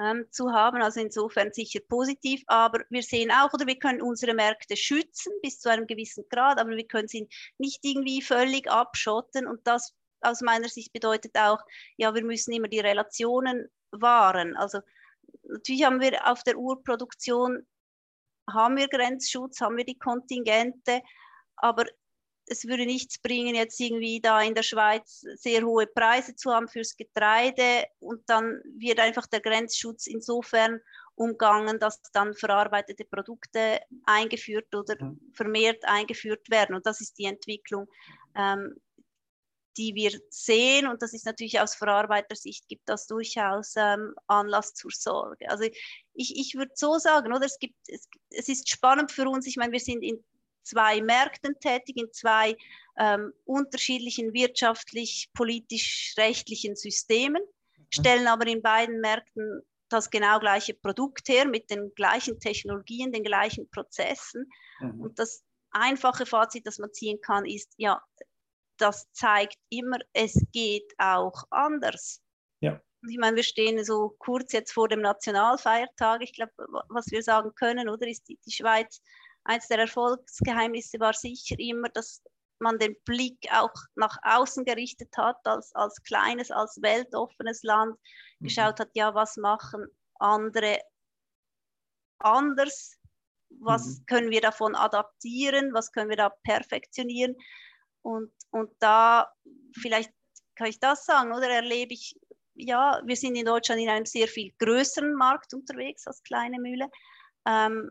ähm, 0.00 0.26
zu 0.30 0.52
haben. 0.52 0.80
Also 0.82 1.00
insofern 1.00 1.52
sicher 1.52 1.80
positiv. 1.88 2.42
Aber 2.46 2.84
wir 2.88 3.02
sehen 3.02 3.30
auch, 3.32 3.52
oder 3.52 3.66
wir 3.66 3.78
können 3.78 4.00
unsere 4.00 4.34
Märkte 4.34 4.76
schützen 4.76 5.32
bis 5.42 5.58
zu 5.58 5.68
einem 5.68 5.86
gewissen 5.86 6.24
Grad, 6.30 6.58
aber 6.58 6.70
wir 6.70 6.86
können 6.86 7.08
sie 7.08 7.28
nicht 7.58 7.80
irgendwie 7.82 8.22
völlig 8.22 8.70
abschotten. 8.70 9.48
Und 9.48 9.66
das 9.66 9.92
aus 10.20 10.40
meiner 10.40 10.68
Sicht 10.68 10.92
bedeutet 10.92 11.36
auch, 11.36 11.60
ja, 11.96 12.14
wir 12.14 12.24
müssen 12.24 12.52
immer 12.52 12.68
die 12.68 12.80
Relationen 12.80 13.68
wahren. 13.90 14.56
Also 14.56 14.80
natürlich 15.42 15.84
haben 15.84 16.00
wir 16.00 16.30
auf 16.30 16.42
der 16.42 16.56
Urproduktion 16.56 17.66
haben 18.50 18.76
wir 18.76 18.88
Grenzschutz, 18.88 19.60
haben 19.60 19.76
wir 19.76 19.84
die 19.84 19.98
Kontingente, 19.98 21.00
aber 21.56 21.84
es 22.46 22.66
würde 22.66 22.84
nichts 22.84 23.18
bringen, 23.18 23.54
jetzt 23.54 23.80
irgendwie 23.80 24.20
da 24.20 24.42
in 24.42 24.54
der 24.54 24.62
Schweiz 24.62 25.24
sehr 25.36 25.62
hohe 25.62 25.86
Preise 25.86 26.36
zu 26.36 26.52
haben 26.52 26.68
fürs 26.68 26.96
Getreide 26.96 27.86
und 28.00 28.22
dann 28.26 28.60
wird 28.76 29.00
einfach 29.00 29.26
der 29.26 29.40
Grenzschutz 29.40 30.06
insofern 30.06 30.80
umgangen, 31.14 31.78
dass 31.78 32.02
dann 32.12 32.34
verarbeitete 32.34 33.04
Produkte 33.04 33.80
eingeführt 34.04 34.74
oder 34.74 35.02
mhm. 35.02 35.20
vermehrt 35.32 35.84
eingeführt 35.84 36.50
werden. 36.50 36.74
Und 36.74 36.86
das 36.86 37.00
ist 37.00 37.18
die 37.18 37.24
Entwicklung, 37.24 37.88
ähm, 38.34 38.76
die 39.76 39.94
wir 39.94 40.18
sehen. 40.30 40.86
Und 40.86 41.02
das 41.02 41.12
ist 41.12 41.26
natürlich 41.26 41.60
aus 41.60 41.74
Verarbeitersicht 41.74 42.68
gibt 42.68 42.88
das 42.88 43.06
durchaus 43.06 43.74
ähm, 43.76 44.14
Anlass 44.26 44.74
zur 44.74 44.90
Sorge. 44.92 45.48
Also 45.50 45.64
ich, 46.14 46.36
ich 46.36 46.54
würde 46.54 46.72
so 46.74 46.98
sagen, 46.98 47.32
oder 47.32 47.46
es 47.46 47.58
gibt, 47.58 47.76
es, 47.88 48.08
es 48.30 48.48
ist 48.48 48.68
spannend 48.68 49.12
für 49.12 49.28
uns. 49.28 49.46
Ich 49.46 49.56
meine, 49.56 49.72
wir 49.72 49.80
sind 49.80 50.02
in 50.02 50.22
zwei 50.62 51.00
Märkten 51.00 51.58
tätig, 51.60 51.96
in 51.96 52.12
zwei 52.12 52.56
ähm, 52.98 53.32
unterschiedlichen 53.44 54.32
wirtschaftlich, 54.32 55.30
politisch, 55.34 56.14
rechtlichen 56.16 56.76
Systemen, 56.76 57.42
mhm. 57.42 57.86
stellen 57.90 58.26
aber 58.26 58.46
in 58.46 58.62
beiden 58.62 59.00
Märkten 59.00 59.62
das 59.88 60.10
genau 60.10 60.40
gleiche 60.40 60.74
Produkt 60.74 61.28
her 61.28 61.46
mit 61.46 61.70
den 61.70 61.94
gleichen 61.94 62.40
Technologien, 62.40 63.12
den 63.12 63.22
gleichen 63.22 63.68
Prozessen. 63.70 64.50
Mhm. 64.80 65.00
Und 65.00 65.18
das 65.18 65.44
einfache 65.70 66.26
Fazit, 66.26 66.66
das 66.66 66.78
man 66.78 66.92
ziehen 66.92 67.20
kann, 67.20 67.44
ist, 67.44 67.74
ja, 67.76 68.02
das 68.78 69.10
zeigt 69.12 69.58
immer, 69.70 69.98
es 70.12 70.34
geht 70.52 70.92
auch 70.98 71.44
anders. 71.50 72.22
Ja. 72.60 72.80
Ich 73.08 73.18
meine, 73.18 73.36
wir 73.36 73.42
stehen 73.42 73.84
so 73.84 74.14
kurz 74.18 74.52
jetzt 74.52 74.72
vor 74.72 74.88
dem 74.88 75.00
Nationalfeiertag. 75.00 76.22
Ich 76.22 76.32
glaube, 76.32 76.52
was 76.88 77.10
wir 77.10 77.22
sagen 77.22 77.54
können, 77.54 77.88
oder, 77.88 78.06
ist 78.06 78.28
die, 78.28 78.38
die 78.46 78.52
Schweiz 78.52 79.02
eines 79.44 79.68
der 79.68 79.78
Erfolgsgeheimnisse 79.78 80.98
war 81.00 81.12
sicher 81.12 81.56
immer, 81.58 81.88
dass 81.90 82.22
man 82.60 82.78
den 82.78 82.96
Blick 83.04 83.46
auch 83.52 83.74
nach 83.94 84.16
außen 84.22 84.64
gerichtet 84.64 85.14
hat, 85.16 85.36
als, 85.44 85.74
als 85.74 86.02
kleines, 86.02 86.50
als 86.50 86.80
weltoffenes 86.80 87.62
Land, 87.62 87.98
mhm. 88.38 88.46
geschaut 88.46 88.80
hat, 88.80 88.90
ja, 88.94 89.14
was 89.14 89.36
machen 89.36 89.86
andere 90.18 90.78
anders, 92.18 92.98
was 93.60 93.86
mhm. 93.86 94.06
können 94.06 94.30
wir 94.30 94.40
davon 94.40 94.74
adaptieren, 94.74 95.74
was 95.74 95.92
können 95.92 96.10
wir 96.10 96.16
da 96.16 96.30
perfektionieren. 96.30 97.36
Und, 98.04 98.30
und 98.50 98.70
da, 98.80 99.32
vielleicht 99.72 100.12
kann 100.54 100.68
ich 100.68 100.78
das 100.78 101.06
sagen, 101.06 101.32
oder 101.32 101.48
erlebe 101.48 101.94
ich, 101.94 102.14
ja, 102.54 103.00
wir 103.04 103.16
sind 103.16 103.34
in 103.34 103.46
Deutschland 103.46 103.80
in 103.80 103.88
einem 103.88 104.06
sehr 104.06 104.28
viel 104.28 104.52
größeren 104.58 105.14
Markt 105.14 105.54
unterwegs 105.54 106.06
als 106.06 106.22
kleine 106.22 106.60
Mühle. 106.60 106.88
Ähm, 107.46 107.90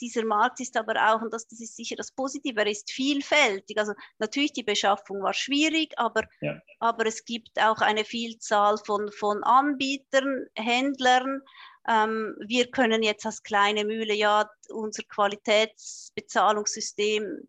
dieser 0.00 0.24
Markt 0.24 0.60
ist 0.60 0.76
aber 0.76 0.94
auch, 1.10 1.20
und 1.22 1.32
das, 1.32 1.48
das 1.48 1.60
ist 1.60 1.74
sicher 1.76 1.96
das 1.96 2.12
Positive, 2.12 2.60
er 2.60 2.68
ist 2.68 2.92
vielfältig. 2.92 3.76
Also 3.78 3.94
natürlich 4.18 4.52
die 4.52 4.62
Beschaffung 4.62 5.20
war 5.22 5.34
schwierig, 5.34 5.92
aber, 5.96 6.22
ja. 6.40 6.60
aber 6.78 7.06
es 7.06 7.24
gibt 7.24 7.60
auch 7.60 7.80
eine 7.80 8.04
Vielzahl 8.04 8.78
von, 8.78 9.10
von 9.10 9.42
Anbietern, 9.42 10.46
Händlern. 10.54 11.42
Ähm, 11.88 12.36
wir 12.46 12.70
können 12.70 13.02
jetzt 13.02 13.26
als 13.26 13.42
kleine 13.42 13.84
Mühle 13.84 14.14
ja 14.14 14.48
unser 14.68 15.02
Qualitätsbezahlungssystem, 15.04 17.48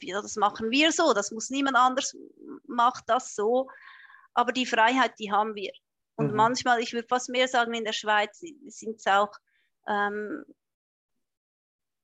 ja, 0.00 0.20
das 0.20 0.36
machen 0.36 0.70
wir 0.70 0.92
so, 0.92 1.12
das 1.12 1.30
muss 1.30 1.50
niemand 1.50 1.76
anders 1.76 2.16
macht 2.66 3.04
das 3.06 3.34
so. 3.34 3.68
Aber 4.34 4.52
die 4.52 4.66
Freiheit, 4.66 5.18
die 5.18 5.32
haben 5.32 5.54
wir. 5.54 5.72
Und 6.16 6.30
mhm. 6.30 6.36
manchmal, 6.36 6.80
ich 6.80 6.92
würde 6.92 7.08
fast 7.08 7.28
mehr 7.28 7.48
sagen, 7.48 7.74
in 7.74 7.84
der 7.84 7.92
Schweiz 7.92 8.38
sind 8.38 8.96
es 8.96 9.06
auch 9.06 9.32
ähm, 9.86 10.44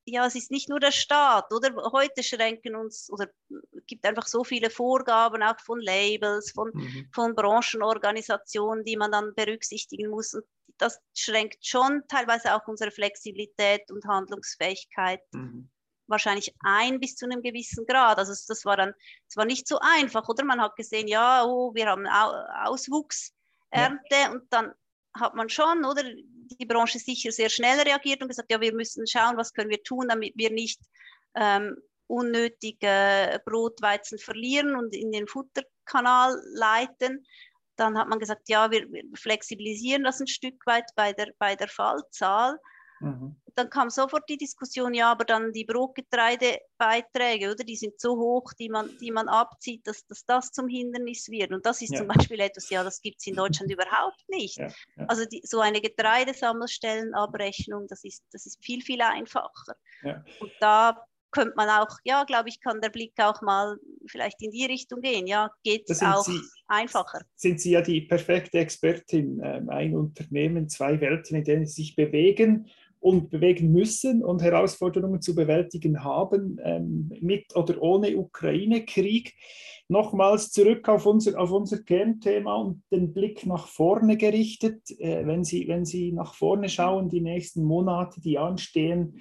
ja, 0.07 0.27
es 0.27 0.35
ist 0.35 0.51
nicht 0.51 0.69
nur 0.69 0.81
der 0.81 0.93
Staat, 0.93 1.53
oder? 1.53 1.75
Heute 1.93 2.23
schränken 2.23 2.77
uns, 2.77 3.11
oder 3.11 3.29
gibt 3.87 4.05
einfach 4.05 4.27
so 4.27 4.45
viele 4.45 4.71
Vorgaben 4.71 5.43
auch 5.43 5.59
von 5.61 5.81
Labels, 5.81 6.51
von, 6.53 6.71
mhm. 6.75 7.09
von 7.13 7.35
Branchenorganisationen, 7.35 8.85
die 8.85 8.97
man 8.97 9.13
dann 9.13 9.35
berücksichtigen 9.35 10.11
muss. 10.11 10.35
Und 10.35 10.45
das 10.79 11.01
schränkt 11.15 11.65
schon 11.65 12.03
teilweise 12.09 12.55
auch 12.55 12.67
unsere 12.67 12.91
Flexibilität 12.91 13.91
und 13.91 14.05
Handlungsfähigkeit 14.05 15.21
mhm. 15.33 15.71
Wahrscheinlich 16.07 16.55
ein 16.61 17.01
bis 17.01 17.17
zu 17.17 17.27
einem 17.27 17.43
gewissen 17.43 17.87
Grad. 17.87 18.19
Also 18.19 18.33
das 18.33 18.65
war 18.65 18.77
dann, 18.77 18.93
es 19.29 19.37
war 19.37 19.45
nicht 19.45 19.67
so 19.67 19.79
einfach, 19.81 20.29
oder? 20.29 20.45
Man 20.45 20.61
hat 20.61 20.77
gesehen, 20.77 21.09
ja, 21.09 21.45
oh, 21.45 21.75
wir 21.75 21.87
haben 21.87 22.07
Auswuchsernte 22.07 23.35
ja. 24.11 24.31
und 24.33 24.53
dann 24.53 24.73
hat 25.15 25.35
man 25.35 25.49
schon, 25.49 25.85
oder? 25.85 26.03
die 26.59 26.67
Branche 26.67 26.99
sicher 26.99 27.33
sehr 27.33 27.49
schnell 27.49 27.81
reagiert 27.81 28.23
und 28.23 28.29
gesagt, 28.29 28.51
ja, 28.51 28.61
wir 28.61 28.75
müssen 28.75 29.07
schauen, 29.07 29.37
was 29.37 29.53
können 29.53 29.71
wir 29.71 29.83
tun, 29.83 30.09
damit 30.09 30.35
wir 30.37 30.51
nicht 30.51 30.81
ähm, 31.35 31.77
unnötig 32.07 32.79
äh, 32.83 33.39
Brotweizen 33.45 34.19
verlieren 34.19 34.77
und 34.77 34.95
in 34.95 35.13
den 35.13 35.27
Futterkanal 35.27 36.41
leiten. 36.53 37.27
Dann 37.77 37.99
hat 37.99 38.09
man 38.09 38.19
gesagt, 38.19 38.49
ja, 38.49 38.71
wir, 38.71 38.91
wir 38.93 39.03
flexibilisieren 39.15 40.05
das 40.05 40.21
ein 40.21 40.27
Stück 40.27 40.65
weit 40.67 40.91
bei 40.95 41.13
der, 41.13 41.33
bei 41.39 41.57
der 41.57 41.69
Fallzahl. 41.69 42.59
Mhm. 43.01 43.37
Dann 43.55 43.71
kam 43.71 43.89
sofort 43.91 44.29
die 44.29 44.37
Diskussion, 44.37 44.95
ja, 44.95 45.13
aber 45.13 45.25
dann 45.25 45.53
die 45.53 45.65
Brotgetreidebeiträge, 45.65 47.53
oder? 47.53 47.65
Die 47.65 47.77
sind 47.77 48.01
so 48.01 48.17
hoch, 48.17 48.53
die 48.59 48.69
man, 48.69 48.91
die 49.01 49.11
man 49.11 49.29
abzieht, 49.29 49.87
dass, 49.87 50.07
dass 50.07 50.25
das 50.27 50.53
zum 50.53 50.69
Hindernis 50.69 51.29
wird. 51.29 51.53
Und 51.53 51.67
das 51.67 51.83
ist 51.83 51.93
ja. 51.93 51.99
zum 51.99 52.09
Beispiel 52.09 52.41
etwas, 52.41 52.71
ja, 52.71 52.83
das 52.83 53.01
gibt 53.01 53.21
es 53.21 53.27
in 53.27 53.37
Deutschland 53.37 53.71
überhaupt 53.77 54.25
nicht. 54.29 54.59
Ja, 54.59 54.69
ja. 54.97 55.07
Also 55.07 55.25
die, 55.27 55.43
so 55.45 55.61
eine 55.61 55.81
Getreidesammelstellenabrechnung, 55.81 57.87
das 57.89 58.05
ist, 58.05 58.25
das 58.33 58.47
ist 58.47 58.65
viel, 58.65 58.83
viel 58.83 59.03
einfacher. 59.03 59.77
Und 60.41 60.53
da 60.61 61.05
könnte 61.35 61.55
man 61.57 61.69
auch, 61.69 61.99
ja, 62.05 62.25
glaube 62.25 62.49
ich, 62.49 62.61
kann 62.61 62.81
der 62.81 62.91
Blick 62.91 63.13
auch 63.19 63.43
mal 63.43 63.77
vielleicht 64.07 64.41
in 64.41 64.53
die 64.53 64.65
Richtung 64.65 65.01
gehen. 65.01 65.27
Ja, 65.27 65.51
geht 65.65 65.91
es 65.91 66.01
auch 66.01 66.25
Sie, 66.25 66.41
einfacher. 66.69 67.23
Sind 67.35 67.61
Sie 67.61 67.73
ja 67.73 67.83
die 67.83 68.03
perfekte 68.03 68.59
Expertin. 68.59 69.41
Ähm, 69.43 69.69
ein 69.69 69.97
Unternehmen, 69.97 70.69
zwei 70.69 71.01
Welten, 71.01 71.37
in 71.37 71.45
denen 71.45 71.67
Sie 71.67 71.83
sich 71.83 71.97
bewegen 71.97 72.71
und 73.05 73.29
bewegen 73.29 73.71
müssen 73.71 74.25
und 74.25 74.41
Herausforderungen 74.41 75.21
zu 75.21 75.35
bewältigen 75.35 76.03
haben, 76.03 76.59
ähm, 76.65 77.13
mit 77.21 77.55
oder 77.55 77.83
ohne 77.83 78.17
Ukraine-Krieg. 78.17 79.35
Nochmals 79.89 80.53
zurück 80.53 80.89
auf 80.89 81.05
unser, 81.05 81.39
auf 81.39 81.53
unser 81.53 81.83
Kernthema 81.83 82.55
und 82.55 82.83
den 82.91 83.13
Blick 83.13 83.45
nach 83.45 83.69
vorne 83.69 84.17
gerichtet. 84.17 84.91
Äh, 84.99 85.27
wenn, 85.27 85.45
Sie, 85.45 85.69
wenn 85.69 85.85
Sie 85.85 86.13
nach 86.13 86.33
vorne 86.33 86.71
schauen, 86.71 87.11
die 87.11 87.21
nächsten 87.21 87.63
Monate, 87.63 88.23
die 88.23 88.39
anstehen, 88.39 89.21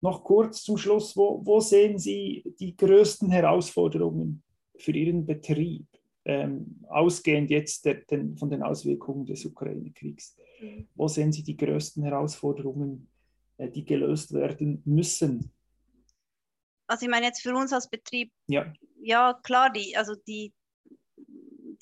noch 0.00 0.24
kurz 0.24 0.62
zum 0.62 0.78
Schluss, 0.78 1.14
wo, 1.14 1.44
wo 1.44 1.60
sehen 1.60 1.98
Sie 1.98 2.54
die 2.58 2.78
größten 2.78 3.30
Herausforderungen 3.30 4.42
für 4.78 4.92
Ihren 4.92 5.26
Betrieb, 5.26 5.84
ähm, 6.24 6.80
ausgehend 6.88 7.50
jetzt 7.50 7.84
der, 7.84 7.96
den, 7.96 8.38
von 8.38 8.48
den 8.48 8.62
Auswirkungen 8.62 9.26
des 9.26 9.44
Ukraine-Kriegs? 9.44 10.34
Mhm. 10.62 10.86
Wo 10.94 11.08
sehen 11.08 11.30
Sie 11.30 11.42
die 11.42 11.58
größten 11.58 12.02
Herausforderungen 12.02 13.06
die 13.58 13.84
gelöst 13.84 14.32
werden 14.32 14.82
müssen. 14.84 15.52
Also 16.86 17.04
ich 17.04 17.10
meine 17.10 17.26
jetzt 17.26 17.42
für 17.42 17.54
uns 17.54 17.72
als 17.72 17.88
Betrieb, 17.90 18.32
ja, 18.46 18.72
ja 19.00 19.38
klar, 19.42 19.70
die, 19.70 19.96
also 19.96 20.14
die, 20.14 20.54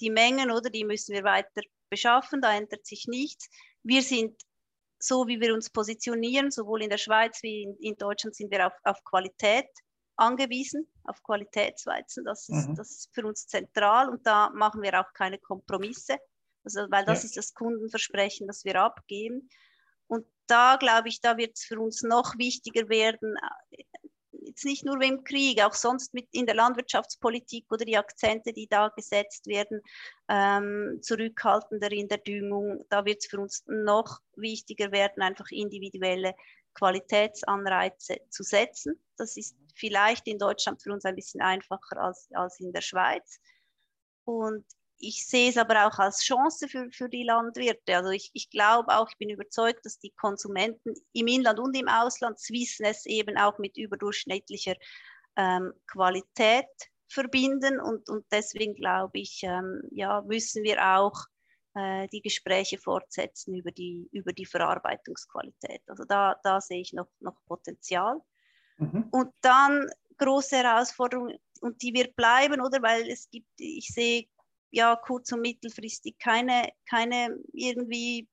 die 0.01 0.11
Mengen 0.11 0.51
oder 0.51 0.71
die 0.71 0.85
müssen 0.85 1.15
wir 1.15 1.23
weiter 1.23 1.63
beschaffen, 1.91 2.41
da 2.41 2.57
ändert 2.57 2.85
sich 2.87 3.07
nichts. 3.07 3.49
Wir 3.83 4.03
sind 4.03 4.35
so, 4.99 5.27
wie 5.29 5.41
wir 5.41 5.55
uns 5.55 5.71
positionieren, 5.71 6.51
sowohl 6.51 6.83
in 6.83 6.91
der 6.91 6.99
Schweiz 6.99 7.43
wie 7.43 7.63
in, 7.63 7.77
in 7.77 7.97
Deutschland 7.97 8.35
sind 8.35 8.51
wir 8.51 8.67
auf, 8.67 8.73
auf 8.83 9.05
Qualität 9.05 9.69
angewiesen. 10.17 10.89
auf 11.05 11.23
Qualitätsweizen. 11.23 12.25
Das 12.25 12.49
ist, 12.49 12.69
mhm. 12.69 12.75
das 12.75 12.91
ist 12.91 13.15
für 13.15 13.27
uns 13.27 13.47
zentral 13.47 14.09
und 14.09 14.27
da 14.27 14.51
machen 14.51 14.83
wir 14.83 14.99
auch 14.99 15.13
keine 15.13 15.39
Kompromisse, 15.39 16.17
also, 16.65 16.81
weil 16.91 17.05
das 17.05 17.23
ja. 17.23 17.27
ist 17.27 17.37
das 17.37 17.55
Kundenversprechen, 17.55 18.49
das 18.49 18.65
wir 18.65 18.81
abgeben. 18.83 19.49
Da 20.47 20.77
glaube 20.77 21.09
ich, 21.09 21.21
da 21.21 21.37
wird 21.37 21.57
es 21.57 21.65
für 21.65 21.81
uns 21.81 22.03
noch 22.03 22.39
wichtiger 22.39 22.89
werden, 22.89 23.37
jetzt 24.57 24.65
nicht 24.65 24.85
nur 24.85 25.01
im 25.03 25.25
Krieg, 25.25 25.63
auch 25.63 25.75
sonst 25.75 26.15
mit 26.15 26.29
in 26.33 26.47
der 26.47 26.55
Landwirtschaftspolitik 26.55 27.67
oder 27.71 27.85
die 27.85 27.97
Akzente, 27.97 28.53
die 28.53 28.67
da 28.67 28.89
gesetzt 28.89 29.47
werden, 29.47 29.81
ähm, 30.29 30.99
zurückhaltender 31.03 31.91
in 31.93 32.09
der 32.09 32.19
Düngung, 32.19 32.85
da 32.89 33.05
wird 33.05 33.19
es 33.21 33.27
für 33.27 33.41
uns 33.41 33.65
noch 33.67 34.21
wichtiger 34.37 34.93
werden, 34.93 35.23
einfach 35.23 35.51
individuelle 35.51 36.35
Qualitätsanreize 36.75 38.19
zu 38.31 38.43
setzen. 38.43 39.01
Das 39.17 39.37
ist 39.37 39.57
vielleicht 39.75 40.27
in 40.27 40.39
Deutschland 40.39 40.83
für 40.83 40.93
uns 40.93 41.05
ein 41.05 41.17
bisschen 41.17 41.41
einfacher 41.41 41.99
als, 41.99 42.29
als 42.33 42.61
in 42.61 42.73
der 42.73 42.83
Schweiz. 42.83 43.41
Und 44.25 44.65
ich 44.99 45.27
sehe 45.27 45.51
es 45.51 45.57
aber 45.57 45.87
auch 45.87 45.99
als 45.99 46.23
Chance 46.23 46.69
für, 46.69 46.91
für 46.91 47.09
die 47.09 47.25
Landwirte. 47.25 47.97
Also 47.97 48.11
ich, 48.11 48.31
ich 48.33 48.51
glaube 48.51 48.97
auch, 48.97 49.09
ich 49.09 49.19
bin 49.19 49.31
überzeugt, 49.31 49.85
dass 49.85 49.99
die 49.99 50.11
Konsumenten 50.11 50.95
im 51.13 51.27
Inland 51.27 51.59
und 51.59 51.77
im 51.77 51.89
Ausland 51.89 52.39
wissen 52.49 52.87
es 52.87 53.07
eben 53.07 53.37
auch 53.37 53.59
mit 53.59 53.77
überdurchschnittlicher 53.77 54.75
ähm, 55.37 55.73
Qualität 55.87 56.67
verbinden. 57.09 57.81
Und, 57.81 58.09
und 58.09 58.25
deswegen 58.31 58.75
glaube 58.75 59.19
ich, 59.19 59.41
ähm, 59.43 59.83
ja, 59.91 60.23
müssen 60.23 60.63
wir 60.63 60.83
auch 60.97 61.25
äh, 61.75 62.09
die 62.09 62.23
Gespräche 62.23 62.79
fortsetzen 62.79 63.55
über 63.55 63.71
die, 63.71 64.09
über 64.13 64.33
die 64.33 64.47
Verarbeitungsqualität. 64.47 65.83
Also 65.87 66.05
da, 66.05 66.37
da 66.43 66.61
sehe 66.61 66.81
ich 66.81 66.93
noch, 66.93 67.09
noch 67.21 67.37
Potenzial. 67.47 68.21
Mhm. 68.79 69.09
Und 69.11 69.33
dann 69.43 69.89
große 70.19 70.57
Herausforderungen, 70.57 71.39
und 71.61 71.81
die 71.83 71.93
wird 71.95 72.17
bleiben, 72.17 72.61
oder? 72.61 72.83
Weil 72.83 73.09
es 73.11 73.29
gibt, 73.31 73.49
ich 73.59 73.89
sehe 73.89 74.27
ja 74.71 74.97
kurz- 74.97 75.33
und 75.33 75.41
mittelfristig 75.43 76.19
keine, 76.19 76.69
keine 76.89 77.39
irgendwie 77.53 78.29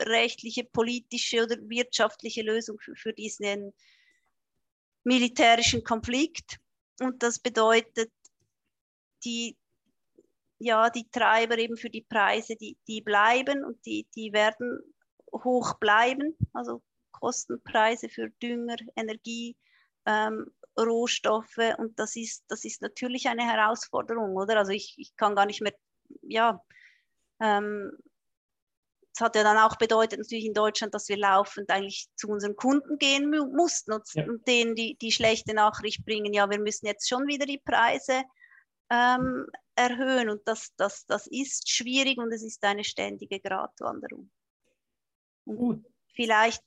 rechtliche, 0.00 0.64
politische 0.64 1.44
oder 1.44 1.56
wirtschaftliche 1.68 2.42
Lösung 2.42 2.78
für, 2.80 2.94
für 2.94 3.12
diesen 3.12 3.72
militärischen 5.04 5.82
Konflikt. 5.82 6.58
Und 7.00 7.22
das 7.22 7.38
bedeutet, 7.38 8.12
die, 9.24 9.56
ja, 10.58 10.90
die 10.90 11.08
Treiber 11.10 11.58
eben 11.58 11.76
für 11.76 11.90
die 11.90 12.02
Preise, 12.02 12.56
die, 12.56 12.76
die 12.86 13.00
bleiben 13.00 13.64
und 13.64 13.84
die, 13.86 14.06
die 14.14 14.32
werden 14.32 14.80
hoch 15.32 15.78
bleiben. 15.78 16.36
Also 16.52 16.82
Kostenpreise 17.12 18.08
für 18.08 18.30
Dünger, 18.42 18.76
Energie, 18.96 19.56
ähm, 20.08 20.50
Rohstoffe 20.78 21.58
und 21.76 21.98
das 21.98 22.16
ist, 22.16 22.44
das 22.48 22.64
ist 22.64 22.82
natürlich 22.82 23.28
eine 23.28 23.44
Herausforderung, 23.44 24.36
oder? 24.36 24.56
Also 24.56 24.72
ich, 24.72 24.94
ich 24.96 25.14
kann 25.16 25.36
gar 25.36 25.46
nicht 25.46 25.60
mehr, 25.60 25.74
ja, 26.22 26.64
ähm, 27.40 27.92
das 29.12 29.26
hat 29.26 29.36
ja 29.36 29.42
dann 29.42 29.58
auch 29.58 29.76
bedeutet 29.76 30.20
natürlich 30.20 30.46
in 30.46 30.54
Deutschland, 30.54 30.94
dass 30.94 31.08
wir 31.08 31.16
laufend 31.16 31.70
eigentlich 31.70 32.08
zu 32.14 32.28
unseren 32.28 32.56
Kunden 32.56 32.98
gehen 32.98 33.30
mussten 33.30 33.92
und, 33.92 34.08
ja. 34.14 34.24
denen 34.46 34.76
die, 34.76 34.96
die 34.96 35.12
schlechte 35.12 35.54
Nachricht 35.54 36.04
bringen, 36.04 36.32
ja, 36.32 36.48
wir 36.48 36.60
müssen 36.60 36.86
jetzt 36.86 37.08
schon 37.08 37.26
wieder 37.26 37.44
die 37.44 37.58
Preise 37.58 38.22
ähm, 38.90 39.46
erhöhen 39.74 40.30
und 40.30 40.46
das, 40.46 40.72
das, 40.76 41.04
das 41.06 41.26
ist 41.26 41.68
schwierig 41.68 42.18
und 42.18 42.32
es 42.32 42.42
ist 42.42 42.64
eine 42.64 42.84
ständige 42.84 43.40
Gratwanderung. 43.40 44.30
Und 45.44 45.84
vielleicht, 46.14 46.62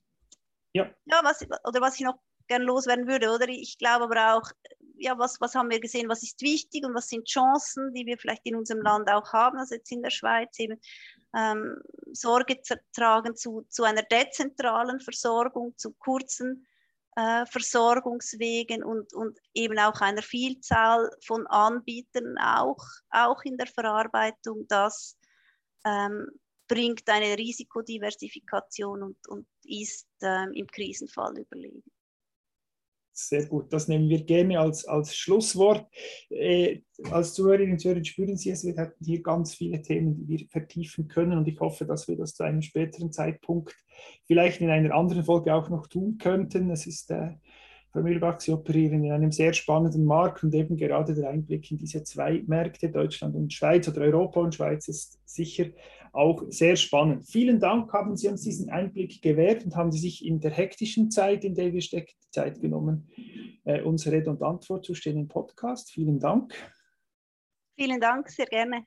ja. 0.73 0.93
ja, 1.05 1.21
was, 1.23 1.41
oder 1.63 1.81
was 1.81 1.95
ich 1.95 2.05
noch 2.05 2.19
gern 2.51 2.63
loswerden 2.63 3.07
würde, 3.07 3.31
oder? 3.31 3.47
Ich 3.47 3.77
glaube 3.77 4.03
aber 4.03 4.35
auch, 4.35 4.51
ja, 4.97 5.17
was, 5.17 5.39
was 5.39 5.55
haben 5.55 5.69
wir 5.69 5.79
gesehen, 5.79 6.09
was 6.09 6.21
ist 6.21 6.41
wichtig 6.41 6.85
und 6.85 6.93
was 6.93 7.07
sind 7.07 7.25
Chancen, 7.25 7.93
die 7.93 8.05
wir 8.05 8.17
vielleicht 8.17 8.45
in 8.45 8.57
unserem 8.57 8.81
Land 8.81 9.09
auch 9.09 9.31
haben, 9.31 9.57
also 9.57 9.75
jetzt 9.75 9.89
in 9.91 10.03
der 10.03 10.09
Schweiz 10.09 10.59
eben 10.59 10.77
ähm, 11.33 11.81
Sorge 12.11 12.61
tragen 12.93 13.37
zu, 13.37 13.65
zu 13.69 13.83
einer 13.83 14.03
dezentralen 14.03 14.99
Versorgung, 14.99 15.77
zu 15.77 15.93
kurzen 15.93 16.67
äh, 17.15 17.45
Versorgungswegen 17.45 18.83
und, 18.83 19.13
und 19.13 19.39
eben 19.53 19.79
auch 19.79 20.01
einer 20.01 20.21
Vielzahl 20.21 21.09
von 21.25 21.47
Anbietern, 21.47 22.37
auch, 22.37 22.83
auch 23.11 23.41
in 23.43 23.57
der 23.57 23.67
Verarbeitung, 23.67 24.67
das 24.67 25.17
ähm, 25.85 26.27
bringt 26.67 27.09
eine 27.09 27.37
Risikodiversifikation 27.37 29.03
und, 29.03 29.27
und 29.29 29.47
ist 29.63 30.07
ähm, 30.21 30.51
im 30.53 30.67
Krisenfall 30.67 31.37
überlegen. 31.37 31.83
Sehr 33.13 33.45
gut, 33.45 33.73
das 33.73 33.89
nehmen 33.89 34.07
wir 34.07 34.23
gerne 34.23 34.59
als, 34.59 34.85
als 34.85 35.15
Schlusswort. 35.15 35.85
Äh, 36.29 36.79
als 37.11 37.33
Zuhörerinnen 37.33 37.73
und 37.73 37.79
Zuhörer 37.79 38.03
spüren 38.05 38.37
Sie 38.37 38.51
es, 38.51 38.65
wir 38.65 38.77
hatten 38.77 39.03
hier 39.03 39.21
ganz 39.21 39.53
viele 39.53 39.81
Themen, 39.81 40.15
die 40.15 40.27
wir 40.27 40.47
vertiefen 40.47 41.09
können 41.09 41.37
und 41.37 41.47
ich 41.47 41.59
hoffe, 41.59 41.85
dass 41.85 42.07
wir 42.07 42.15
das 42.15 42.33
zu 42.33 42.43
einem 42.43 42.61
späteren 42.61 43.11
Zeitpunkt 43.11 43.75
vielleicht 44.25 44.61
in 44.61 44.69
einer 44.69 44.95
anderen 44.95 45.25
Folge 45.25 45.53
auch 45.53 45.69
noch 45.69 45.87
tun 45.87 46.17
könnten. 46.19 46.69
Es 46.69 46.87
ist, 46.87 47.11
äh, 47.11 47.31
Frau 47.91 48.01
Mühlbach, 48.01 48.39
Sie 48.39 48.53
operieren 48.53 49.03
in 49.03 49.11
einem 49.11 49.33
sehr 49.33 49.51
spannenden 49.51 50.05
Markt 50.05 50.43
und 50.43 50.55
eben 50.55 50.77
gerade 50.77 51.13
der 51.13 51.29
Einblick 51.29 51.69
in 51.69 51.77
diese 51.77 52.03
zwei 52.03 52.41
Märkte, 52.47 52.89
Deutschland 52.89 53.35
und 53.35 53.51
Schweiz 53.51 53.89
oder 53.89 54.01
Europa 54.01 54.39
und 54.39 54.55
Schweiz, 54.55 54.87
ist 54.87 55.19
sicher 55.25 55.65
auch 56.11 56.43
sehr 56.49 56.75
spannend. 56.75 57.27
Vielen 57.27 57.59
Dank, 57.59 57.91
haben 57.93 58.17
Sie 58.17 58.27
uns 58.27 58.41
diesen 58.41 58.69
Einblick 58.69 59.21
gewährt 59.21 59.65
und 59.65 59.75
haben 59.75 59.91
Sie 59.91 59.99
sich 59.99 60.25
in 60.25 60.39
der 60.39 60.51
hektischen 60.51 61.11
Zeit, 61.11 61.43
in 61.43 61.55
der 61.55 61.73
wir 61.73 61.81
stecken, 61.81 62.13
Zeit 62.31 62.61
genommen, 62.61 63.09
äh, 63.63 63.81
uns 63.81 64.07
Rede 64.07 64.29
und 64.29 64.43
Antwort 64.43 64.85
zu 64.85 64.93
stellen 64.93 65.19
im 65.19 65.27
Podcast. 65.27 65.91
Vielen 65.91 66.19
Dank. 66.19 66.53
Vielen 67.77 67.99
Dank, 67.99 68.29
sehr 68.29 68.45
gerne. 68.45 68.85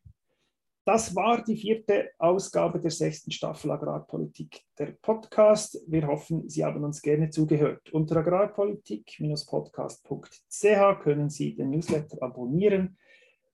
Das 0.87 1.17
war 1.17 1.43
die 1.43 1.57
vierte 1.57 2.11
Ausgabe 2.19 2.79
der 2.79 2.91
sechsten 2.91 3.31
Staffel 3.31 3.71
Agrarpolitik, 3.71 4.61
der 4.79 4.93
Podcast. 5.01 5.83
Wir 5.87 6.07
hoffen, 6.07 6.47
Sie 6.51 6.63
haben 6.63 6.85
uns 6.85 7.01
gerne 7.01 7.31
zugehört. 7.31 7.91
Unter 7.91 8.19
agrarpolitik-podcast.ch 8.19 11.03
können 11.03 11.31
Sie 11.31 11.55
den 11.55 11.71
Newsletter 11.71 12.23
abonnieren 12.23 12.99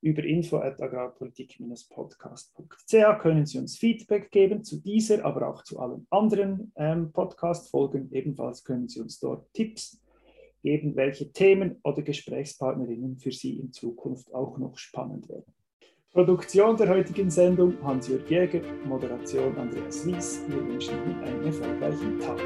über 0.03 0.25
info.agrarpolitik-podcast.ch 0.25 3.21
können 3.21 3.47
Sie 3.47 3.59
uns 3.59 3.77
Feedback 3.77 4.31
geben 4.31 4.65
zu 4.65 4.81
dieser, 4.81 5.25
aber 5.25 5.49
auch 5.49 5.65
zu 5.65 5.79
allen 5.79 6.07
anderen 6.11 6.73
ähm, 6.77 7.13
Podcast-Folgen. 7.13 8.11
Ebenfalls 8.13 8.65
können 8.65 8.89
Sie 8.89 9.01
uns 9.01 9.21
dort 9.21 9.53
Tipps 9.53 10.01
geben, 10.63 10.97
welche 10.97 11.31
Themen 11.33 11.77
oder 11.83 12.03
Gesprächspartnerinnen 12.03 13.19
für 13.19 13.33
Sie 13.33 13.59
in 13.59 13.73
Zukunft 13.73 14.33
auch 14.35 14.59
noch 14.59 14.79
spannend 14.79 15.29
werden. 15.29 15.53
Produktion 16.13 16.77
der 16.77 16.89
heutigen 16.89 17.31
Sendung 17.31 17.81
Hans-Jörg 17.85 18.29
Jäger, 18.29 18.63
Moderation 18.85 19.57
Andreas 19.57 20.05
Wies. 20.07 20.43
Wir 20.49 20.67
wünschen 20.67 20.97
Ihnen 21.05 21.23
einen 21.23 21.47
erfolgreichen 21.47 22.19
Tag. 22.19 22.41